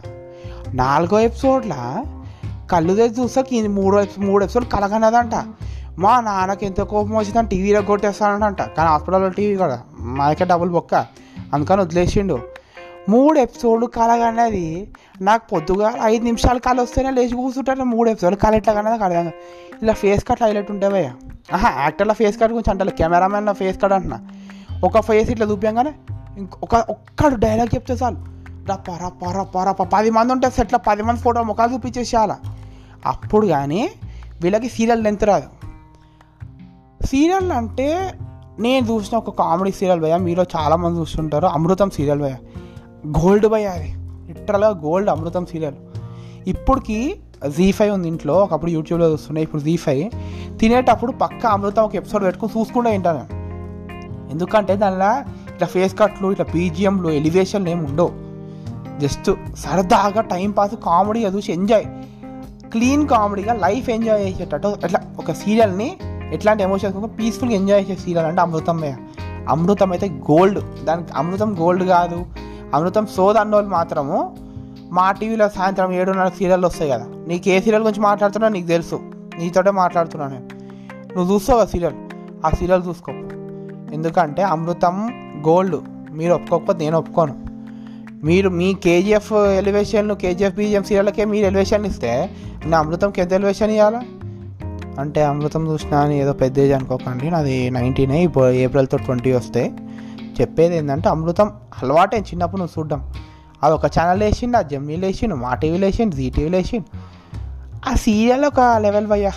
నాలుగో 0.75 1.21
ఎపిసోడ్లా 1.21 2.05
కళ్ళు 2.71 2.95
తెచ్చి 2.95 3.23
చూస్తే 3.23 3.43
కి- 3.43 3.71
మూడో 3.71 4.07
మూడు 4.19 4.45
ఎపిసోడ్ 4.45 4.69
కలగనదంట. 4.69 5.33
మా 5.99 6.21
నాన్నకి 6.21 6.67
ఎంత 6.67 6.81
కోపం 6.81 7.17
వచ్చిందని 7.17 7.49
టీవీలో 7.49 7.83
కొట్టేస్తానంట. 7.83 8.63
కానీ 8.63 8.89
హాస్పిటల్లో 8.89 9.29
టీవీ 9.29 9.57
కూడా 9.57 9.81
దగ్గర 10.01 10.45
డబుల్ 10.45 10.71
బొక్క. 10.71 10.95
అందుకని 11.55 11.81
వదిలేసిండు. 11.81 12.39
మూడు 13.09 13.39
ఎపిసోడ్లు 13.39 13.87
కలగన్నది. 13.87 14.93
నాకు 15.21 15.49
పొద్దుగా 15.49 15.93
ఐదు 16.03 16.25
నిమిషాలు 16.25 16.59
కాలు 16.59 16.83
వస్తేనే 16.83 17.11
లేచి 17.11 17.37
కూర్చుంటాను. 17.37 17.85
మూడు 17.85 18.11
ఎపిసోడ్లు 18.11 18.39
కళ 18.39 18.55
ఎట్లా 18.55 18.73
కన్నది 18.73 18.99
నాకు 18.99 19.31
ఇలా 19.83 19.93
ఫేస్ 19.93 20.25
కట్ 20.29 20.43
హైలైట్ 20.43 20.71
ఉంటావయ్యా 20.71 21.13
ఆహా 21.55 21.83
యాక్టర్ల 21.83 22.13
ఫేస్ 22.13 22.41
కట్ 22.41 22.53
గురించి 22.53 22.71
అంటారు 22.71 22.91
కెమెరామెన్ 22.91 23.55
ఫేస్ 23.55 23.83
కట్ 23.83 23.93
అంటున్నా. 23.93 24.21
ఒక 24.85 25.01
ఫేస్ 25.01 25.31
ఇట్లా 25.31 25.47
చూపించగానే 25.47 25.93
ఇంకొక 26.39 26.75
ఒక్కడు 26.75 27.37
డైలాగ్ 27.37 27.75
చెప్తే 27.75 27.95
చాలు. 27.95 28.17
రప్ప 28.71 28.91
రప్ప 28.91 29.25
రప్ప 29.39 29.59
రప్ప 29.63 29.83
పది 29.83 30.11
మంది 30.11 30.33
ఉంటే 30.33 30.51
సెట్లో 30.51 30.79
పది 30.79 31.03
మంది 31.03 31.21
ఫోటో 31.21 31.43
ముఖాలు 31.43 31.75
చూపించేసి 31.75 32.17
అప్పుడు 32.17 33.47
కానీ 33.47 33.91
వీళ్ళకి 34.43 34.69
సీరియల్ 34.69 35.05
లెంత్ 35.05 35.25
రాదు. 35.25 35.47
సీరియల్ 37.07 37.53
అంటే 37.53 38.15
నేను 38.59 38.87
చూసిన 38.87 39.19
ఒక 39.19 39.31
కామెడీ 39.39 39.71
సీరియల్ 39.71 40.01
భయ 40.01 40.17
మీలో 40.17 40.45
చాలామంది 40.57 41.01
చూస్తుంటారు. 41.01 41.47
అమృతం 41.47 41.91
సీరియల్ 41.91 42.21
భయ 42.21 42.35
గోల్డ్ 43.07 43.47
బై 43.47 43.65
అది 43.65 43.95
లిటరల్గా 44.29 44.69
గోల్డ్ 44.69 45.11
అమృతం 45.11 45.47
సీరియల్. 45.47 45.75
ఇప్పటికి 46.47 47.17
జీ 47.49 47.73
ఫైవ్ 47.73 47.93
ఉంది 47.95 48.09
ఇంట్లో. 48.09 48.35
ఒకప్పుడు 48.35 48.71
యూట్యూబ్లో 48.71 49.11
చూస్తున్నాయి 49.11 49.43
ఇప్పుడు 49.43 49.63
జీ 49.63 49.77
ఫైవ్. 49.77 50.11
తినేటప్పుడు 50.59 51.13
పక్క 51.13 51.47
అమృతం 51.47 51.83
ఒక 51.83 51.97
ఎపిసోడ్ 51.97 52.25
పెట్టుకుని 52.25 52.61
చూసుకుంటూ 52.61 52.91
తింటాను 52.91 53.25
ఎందుకంటే 54.31 54.77
దానిలో 54.77 55.21
ఇట్లా 55.55 55.69
ఫేస్ 55.69 55.99
కట్లు 55.99 56.31
ఇట్లా 56.31 56.47
పీజిఎంలు 56.55 57.09
ఎలివేషన్లు 57.09 57.69
ఏమి 57.69 57.85
ఉండవు. 57.87 58.13
జస్ట్ 59.01 59.31
సరదాగా 59.59 60.21
టైం 60.21 60.51
పాస్ 60.51 60.75
కామెడీ 60.75 61.27
చూసి 61.27 61.53
ఎంజాయ్. 61.53 61.85
క్లీన్ 62.71 63.09
కామెడీగా 63.09 63.55
లైఫ్ 63.55 63.91
ఎంజాయ్ 63.91 64.27
చేసేటట్టు 64.27 64.77
అట్లా 64.85 65.01
ఒక 65.19 65.33
సీరియల్ని 65.33 65.97
ఎట్లాంటి 66.33 66.63
ఎమోషన్స్ 66.63 67.19
పీస్ఫుల్గా 67.19 67.57
ఎంజాయ్ 67.57 67.83
చేసే 67.83 67.95
సీరియల్ 67.95 68.27
అంటే 68.27 68.41
అమృతమే. 68.41 68.97
అమృతం 69.49 69.91
అయితే 69.91 70.09
గోల్డ్. 70.09 70.85
దానికి 70.85 71.09
అమృతం 71.17 71.57
గోల్డ్ 71.61 71.85
కాదు. 71.85 72.44
అమృతం 72.75 73.07
సోద్ 73.07 73.37
అన్నోళ్ళు 73.37 73.71
మాత్రము 73.71 74.37
మా 74.93 75.13
టీవీలో 75.13 75.49
సాయంత్రం 75.49 75.93
ఏడున్నర 75.93 76.29
సీరియల్ 76.29 76.65
వస్తాయి 76.65 76.91
కదా. 76.91 77.07
నీకు 77.29 77.49
ఏ 77.49 77.61
సీరియల్ 77.61 77.85
గురించి 77.85 78.01
మాట్లాడుతున్నా 78.01 78.49
నీకు 78.49 78.67
తెలుసు. 78.67 79.01
నీతోటే 79.39 79.71
మాట్లాడుతున్నా 79.71 80.29
నేను. 80.29 80.49
నువ్వు 81.17 81.35
చూస్తావు 81.35 81.59
కదా 81.59 81.67
సీరియల్. 81.67 81.95
ఆ 82.47 82.51
సీరియల్ 82.51 82.83
చూసుకో. 82.89 83.13
ఎందుకంటే 83.95 84.43
అమృతం 84.43 85.09
గోల్డ్. 85.47 85.77
మీరు 86.11 86.35
ఒప్పుకోకపోతే 86.35 86.79
నేను 86.79 86.99
ఒప్పుకోను. 86.99 87.35
మీరు 88.25 88.49
మీ 88.49 88.75
కేజీఎఫ్ 88.75 89.33
ఎలివేషన్ 89.33 90.17
కేజీఎఫ్ 90.17 90.55
బీజిఎం 90.55 90.85
సీరియల్కే 90.85 91.25
మీరు 91.25 91.47
ఎలివేషన్ 91.47 91.87
ఇస్తే 91.87 92.31
నా 92.67 92.79
అమృతంకి 92.79 93.21
ఎంత 93.21 93.33
ఎలివేషన్ 93.33 93.71
ఇవ్వాలా 93.71 94.03
అంటే 94.99 95.25
అమృతం 95.25 95.69
చూసినా 95.69 96.01
అని 96.01 96.19
ఏదో 96.19 96.33
పెద్ద 96.33 96.59
ఏజ్ 96.59 96.73
అనుకోకండి. 96.73 97.31
నాది 97.31 97.71
నైన్టీనే 97.71 98.25
ఇప్పుడు 98.25 98.51
ఏప్రిల్తో 98.51 98.97
ట్వంటీ 98.97 99.33
వస్తే 99.33 99.73
చెప్పేది 100.41 100.77
ఏంటంటే 100.77 101.09
అమృతం 101.09 101.53
అలవాటే 101.83 102.19
చిన్నప్పుడు 102.19 102.59
నువ్వు 102.59 102.83
చూడడం. 102.83 103.13
అది 103.63 103.75
ఒక 103.75 103.87
ఛానల్ 103.87 104.23
వేసిండు 104.23 104.57
ఆ 104.57 104.63
జమ్మీలు 104.63 105.07
వేసిండు 105.07 105.35
మా 105.35 105.55
టీవీలు 105.55 105.85
వేసిండు 105.85 106.15
జీ 106.15 106.31
టీవీలు 106.31 106.57
వేసిండు 106.57 107.15
ఆ 107.91 107.95
సీరియల్ 107.95 108.45
ఒక 108.45 108.61
లెవెల్ 108.61 109.07
భయ్యా 109.07 109.31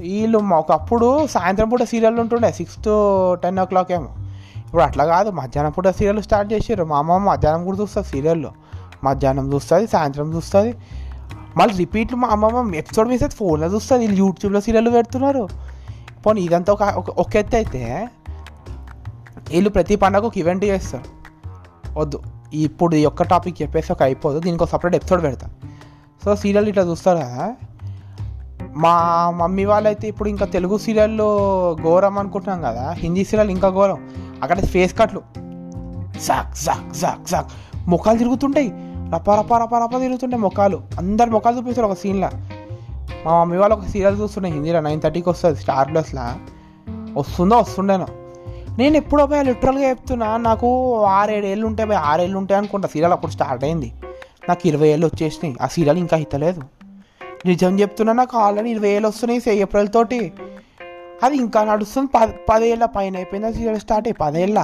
వీళ్ళు 0.00 0.38
ఒకప్పుడు 0.38 1.26
సాయంత్రం 1.26 1.68
పూట 1.68 1.82
సీరియల్ 1.82 2.18
ఉంటుండే 2.18 2.52
six 2.52 2.84
to 2.84 3.34
ten 3.34 3.58
oh 3.58 3.64
clock 3.64 3.92
ఏమో. 3.92 4.08
ఇప్పుడు 4.66 4.82
అట్లా 4.82 5.04
కాదు 5.04 5.30
మధ్యాహ్నం 5.30 5.72
పూట 5.72 5.88
సీరియల్ 5.88 6.22
స్టార్ట్ 6.22 6.52
చేసారు 6.52 6.84
మా 6.84 6.98
అమ్మ 6.98 7.16
మధ్యాహ్నం 7.16 7.64
కూడా 7.64 7.78
చూస్తుంది 7.78 8.08
సీరియల్లో 8.08 8.52
మధ్యాహ్నం 9.04 9.52
చూస్తుంది 9.52 9.86
సాయంత్రం 9.86 10.34
చూస్తుంది. 10.34 10.74
మళ్ళీ 11.56 11.76
రిపీట్లు 11.76 12.16
మా 12.16 12.28
అమ్మమ్మ 12.28 12.74
ఎపిసోడ్ 12.74 13.08
మిస్ 13.08 13.22
అయితే 13.22 13.36
ఫోన్లో 13.36 13.66
చూస్తుంది. 13.66 14.06
వీళ్ళు 14.06 14.24
యూట్యూబ్లో 14.24 14.60
సీరియల్ 14.60 14.92
పెడుతున్నారు. 14.92 15.48
పోనీ 16.26 16.40
ఇదంతా 16.40 16.72
ఒక 16.72 16.82
ఒక- 16.82 17.14
ఒక 17.18 17.36
ఎత్తు 17.36 17.56
అయితే 17.56 18.08
వీళ్ళు 19.52 19.70
ప్రతి 19.70 19.96
పండగ 19.96 20.20
ఒక 20.20 20.38
ఈవెంట్ 20.38 20.64
చేస్తారు. 20.64 21.04
వద్దు. 21.98 22.22
ఇప్పుడు 22.54 22.94
ఈ 22.94 23.04
ఒక్క 23.04 23.22
టాపిక్ 23.22 23.62
చెప్పేసి 23.62 23.92
ఒక 23.92 24.02
అయిపోదు. 24.02 24.38
దీనికి 24.38 24.62
ఒక 24.62 24.68
సపరేట్ 24.68 24.94
ఎపిసోడ్ 24.94 25.22
పెడతా. 25.22 25.50
సో 26.24 26.36
సీరియల్ 26.36 26.68
ఇట్లా 26.68 26.82
చూస్తారు? 26.82 27.18
కదా 27.18 27.54
మా 28.76 29.30
మమ్మీ 29.30 29.64
వాళ్ళైతే 29.64 30.08
ఇప్పుడు 30.08 30.28
ఇంకా 30.28 30.46
తెలుగు 30.46 30.78
సీరియల్లో 30.78 31.28
ఘోరం 31.82 32.18
అనుకుంటున్నాం 32.18 32.62
కదా. 32.62 32.90
హిందీ 32.90 33.24
సీరియల్ 33.24 33.50
ఇంకా 33.50 33.68
ఘోరం. 33.68 34.10
అక్కడ 34.42 34.64
ఫేస్ 34.64 34.98
కట్లు 34.98 35.22
జాక్ 36.26 36.64
జాక్ 36.64 36.94
జాక్ 36.94 37.28
జాక్. 37.28 37.46
ముఖాలు 37.88 38.18
తిరుగుతుంటాయి. 38.18 38.72
రప 39.14 39.30
రప 39.30 39.54
రప 39.54 39.74
రప 39.74 40.00
తిరుగుతుంటాయి 40.00 40.42
ముఖాలు. 40.42 40.80
అందరు 40.98 41.30
ముఖాలు 41.30 41.56
చూపిస్తారు 41.56 41.86
ఒక 41.86 41.98
సీన్లో 41.98 42.30
మా 43.26 43.40
మమ్మీ 43.40 43.56
వాళ్ళు 43.56 43.76
ఒక 43.76 43.84
సీరియల్ 43.84 44.20
చూస్తున్నాయి 44.20 44.54
హిందీలో. 44.54 44.80
నైన్ 44.80 45.00
థర్టీకి 45.00 45.28
వస్తుంది. 45.28 45.56
స్టార్ 45.56 45.90
ప్లస్లో 45.90 46.22
వస్తుందో 47.20 47.58
వస్తుండేనో? 47.58 48.06
నేను 48.78 48.96
ఎప్పుడో 48.96 49.26
పోయి 49.26 49.44
లిటరల్గా 49.44 49.88
చెప్తున్నా 49.88 50.36
నాకు 50.36 50.68
ఆరేడు 51.04 51.46
ఏళ్ళు 51.46 51.66
ఉంటాయి 51.66 51.88
పోయి 51.88 51.98
ఆరేళ్ళు 51.98 52.38
ఉంటాయి 52.38 52.58
అనుకుంటా 52.58 52.88
సీరియల్ 52.88 53.12
అప్పుడు 53.12 53.32
స్టార్ట్ 53.32 53.64
అయింది. 53.64 53.92
నాకు 54.48 54.68
ఇరవై 54.68 54.88
ఏళ్ళు 54.88 55.06
వచ్చేసినాయి 55.06 55.56
ఆ 55.62 55.66
సీరియల్ 55.66 55.98
ఇంకా 55.98 56.16
హితలేదు 56.16 56.62
నిజం 57.46 57.80
చెప్తున్నా 57.80 58.12
నాకు 58.12 58.38
ఆల్రెడీ 58.38 58.70
ఇరవై 58.70 58.88
ఏళ్ళు 58.88 59.08
వస్తున్నాయి 59.08 59.58
ఏప్రిల్ 59.58 59.88
తోటి. 59.88 60.32
అది 61.22 61.36
ఇంకా 61.36 61.64
నడుస్తుంది 61.64 62.10
పది 62.14 62.32
పదేళ్ళ 62.48 62.84
పైన 62.84 63.16
అయిపోయింది 63.16 63.48
ఆ 63.48 63.50
సీరియల్ 63.50 63.80
స్టార్ట్ 63.80 64.08
అయ్యి 64.08 64.18
పదేళ్ళ. 64.20 64.58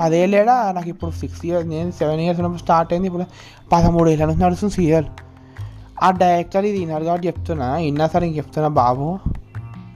పదేళ్ళేడా 0.00 0.72
నాకు 0.72 0.88
ఇప్పుడు 0.88 1.10
సిక్స్ 1.10 1.46
ఇయర్స్ 1.46 1.68
నేను 1.68 1.90
సెవెన్ 1.90 2.20
ఇయర్స్ 2.20 2.40
ఉన్నప్పుడు 2.40 2.62
స్టార్ట్ 2.62 2.92
అయింది 2.92 3.06
ఇప్పుడు 3.06 3.26
పదమూడు 3.72 4.10
ఏళ్ళ 4.10 4.24
నుంచి 4.24 4.40
నడుస్తుంది 4.40 4.74
సీరియల్. 4.74 5.06
ఆ 6.02 6.10
డైరెక్టర్ 6.10 6.64
ఇది 6.64 6.78
విన్నారు 6.78 7.04
కాబట్టి 7.04 7.26
చెప్తున్నా 7.26 7.76
ఇన్నా 7.78 8.06
సరే 8.06 8.26
ఇంక 8.26 8.36
చెప్తున్నా 8.36 8.68
బాబు. 8.68 9.18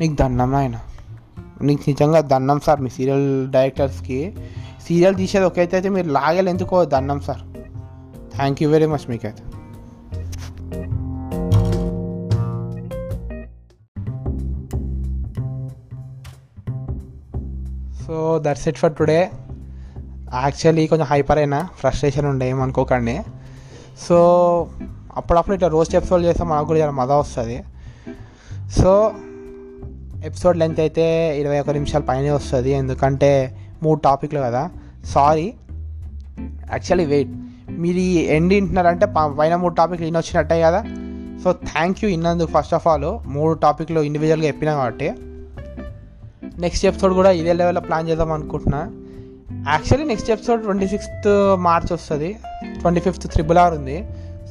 నీకు 0.00 0.14
దండం 0.14 0.54
ఆయన 0.54 0.74
నీకు 1.62 1.82
నిజంగా 1.88 2.20
దండం 2.20 2.60
సార్ 2.60 2.80
మీ 2.80 2.88
సీరియల్ 2.88 3.50
డైరెక్టర్స్కి. 3.50 4.36
సీరియల్ 4.88 5.16
తీసేది 5.16 5.44
ఒకైతే 5.44 5.76
అయితే 5.76 5.88
మీరు 5.88 6.08
లాగేలు 6.08 6.48
ఎందుకో 6.48 6.84
దండం 6.84 7.20
sir. 7.20 7.42
Thank 8.36 8.62
you 8.62 8.70
very 8.70 8.86
much 8.86 9.10
మీకైతే. 9.10 9.42
So 18.04 18.38
that's 18.42 18.68
it 18.68 18.78
for 18.78 18.92
today. 18.92 19.30
Actually 20.34 20.86
కొంచెం 20.86 21.06
హైపర్ 21.06 21.38
అయినా 21.38 21.68
ఫ్రస్ట్రేషన్ 21.78 22.26
ఉండే 22.26 22.48
ఏమనుకోకండి. 22.50 23.20
సో 24.08 24.18
అప్పుడప్పుడు 25.16 25.54
ఇట్లా 25.54 25.68
రోస్ట్ 25.68 25.94
ఎపిసోడ్ 25.94 26.22
చేస్తే 26.22 26.44
మనకు 26.44 26.64
కూడా 26.64 26.78
చాలా 26.78 26.92
మజా 26.92 27.16
వస్తుంది. 27.16 27.62
సో 28.80 29.12
ఎపిసోడ్ 30.24 30.56
లెంత్ 30.56 30.80
అయితే 30.80 31.40
ఇరవై 31.40 31.60
ఒక 31.60 31.70
నిమిషాల 31.70 32.02
పైనే 32.02 32.30
వస్తుంది 32.30 32.72
ఎందుకంటే 32.72 33.56
మూడు 33.82 34.00
టాపిక్లు 34.00 34.40
కదా. 34.40 34.70
సారీ 35.04 35.54
యాక్చువల్లీ 36.40 37.04
వెయిట్ 37.04 37.30
మీరు 37.70 37.98
ఈ 37.98 38.16
ఎండ్ 38.16 38.54
వింటున్నారంటే 38.54 39.06
ప- 39.06 39.36
పైన 39.38 39.56
మూడు 39.56 39.74
టాపిక్లు 39.74 40.06
ఇన్ని 40.06 40.18
వచ్చినట్టే 40.18 40.62
కదా. 40.62 40.84
సో 41.44 41.52
థ్యాంక్ 41.52 42.04
యూ 42.04 42.10
ఇన్నందుకు 42.10 42.50
ఫస్ట్ 42.58 42.74
ఆఫ్ 42.74 42.88
ఆల్ 42.88 43.28
మూడు 43.28 43.58
టాపిక్లు 43.58 44.00
ఇండివిజువల్గా 44.00 44.46
చెప్పినా 44.46 44.74
కాబట్టి. 44.74 45.12
నెక్స్ట్ 46.58 46.86
ఎపిసోడ్ 46.86 47.14
కూడా 47.14 47.30
ఇదే 47.30 47.52
లెవెల్లో 47.52 47.80
ప్లాన్ 47.80 48.08
చేద్దాం 48.08 48.32
అనుకుంటున్నా. 48.32 48.90
Actually 49.72 50.08
next 50.08 50.30
episode 50.30 50.62
twenty 50.62 50.88
sixth 50.88 51.56
March 51.56 51.92
వస్తుంది. 51.92 52.38
ట్వంటీ 52.80 53.00
ఫిఫ్త్ 53.00 53.28
త్రిబుల్ 53.28 53.58
ఆర్ 53.58 53.74
ఉంది. 53.74 54.04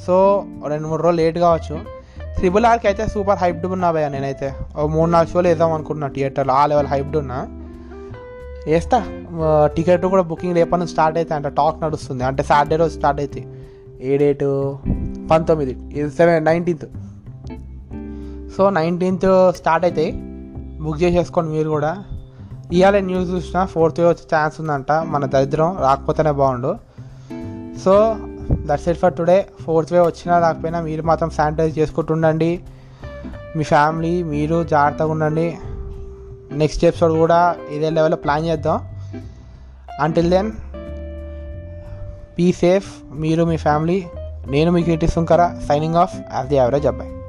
సో 0.07 0.45
రెండు 0.67 0.87
మూడు 0.87 1.03
రోజులు 1.03 1.21
లేట్ 1.21 1.37
కావచ్చు. 1.37 2.00
త్రిబుల్ 2.37 2.65
ఆర్కి 2.65 2.87
అయితే 2.87 3.07
సూపర్ 3.07 3.39
హైప్డ్ 3.39 3.65
ఉన్నా 3.65 3.91
భయ 3.91 4.09
నేనైతే. 4.09 4.53
ఓ 4.79 4.87
మూడు 4.87 5.11
నాలుగు 5.11 5.31
షోలు 5.31 5.47
వేద్దాం 5.47 5.73
అనుకుంటున్నా 5.73 6.07
థియేటర్లో 6.07 6.53
ఆ 6.53 6.65
లెవెల్ 6.65 6.87
హైప్డ్ 6.87 7.17
ఉన్నా. 7.17 7.47
వేస్తా. 8.67 9.03
టికెట్ 9.75 10.05
కూడా 10.05 10.21
బుకింగ్ 10.21 10.55
రేపటి 10.55 10.79
నుంచి 10.79 10.91
స్టార్ట్ 10.91 11.17
అయితే 11.17 11.33
అంటే. 11.33 11.49
టాక్ 11.49 11.83
నడుస్తుంది. 11.83 12.23
అంటే 12.23 12.43
సాటర్డే 12.43 12.75
రోజు 12.75 12.97
స్టార్ట్ 12.97 13.21
అవుతాయి 13.21 13.47
ఏ 14.01 14.17
డేటు 14.17 14.79
పంతొమ్మిది. 15.31 15.73
Seven 16.09 16.45
nineteenth 16.45 16.85
so 18.57 18.69
nineteenth 18.69 19.51
start 19.57 19.85
అవుతాయి 19.85 20.11
బుక్ 20.81 21.01
చేసేసుకోండి 21.03 21.51
మీరు 21.51 21.69
కూడా. 21.69 22.03
ఇవాళ 22.73 22.99
న్యూస్ 22.99 23.29
చూసిన 23.29 23.65
ఫోర్త్ 23.65 23.99
వచ్చే 23.99 24.37
ఛాన్స్ 24.37 24.61
ఉందంట. 24.61 24.91
మన 24.91 25.25
దరిద్రం. 25.25 25.77
రాకపోతేనే 25.79 26.31
బాగుండు. 26.31 26.75
So 27.83 28.15
that's 28.49 28.87
it 28.87 28.99
for 28.99 29.13
today 29.13 29.47
fourth 29.61 29.93
wave 29.93 29.99
వచ్చినా 29.99 30.39
రాకపోయినా 30.39 30.81
మీరు 30.81 31.01
మాత్రం 31.01 31.29
శానిటైజ్ 31.29 31.79
చేసుకుంటుండండి. 31.79 32.59
మీ 33.55 33.63
ఫ్యామిలీ 33.63 34.23
మీరు 34.23 34.63
జాగ్రత్తగా 34.63 35.07
ఉండండి. 35.07 35.57
నెక్స్ట్ 36.51 36.85
ఎపిసోడ్ 36.85 37.13
కూడా 37.13 37.55
ఇదే 37.71 37.89
లెవెల్లో 37.89 38.17
ప్లాన్ 38.17 38.45
చేద్దాం. 38.45 38.87
అంటిల్ 39.99 40.29
దెన్ 40.31 40.51
బీ 42.37 42.51
సేఫ్ 42.51 42.91
మీరు 43.11 43.43
మీ 43.43 43.57
ఫ్యామిలీ 43.57 44.05
నేను 44.47 44.71
మీకు 44.71 44.91
it 44.91 45.05
Sunkara 45.05 45.59
signing 45.67 45.95
off 45.95 46.15
as 46.35 46.47
the 46.47 46.55
average 46.55 46.85
అబ్బాయి. 46.85 47.20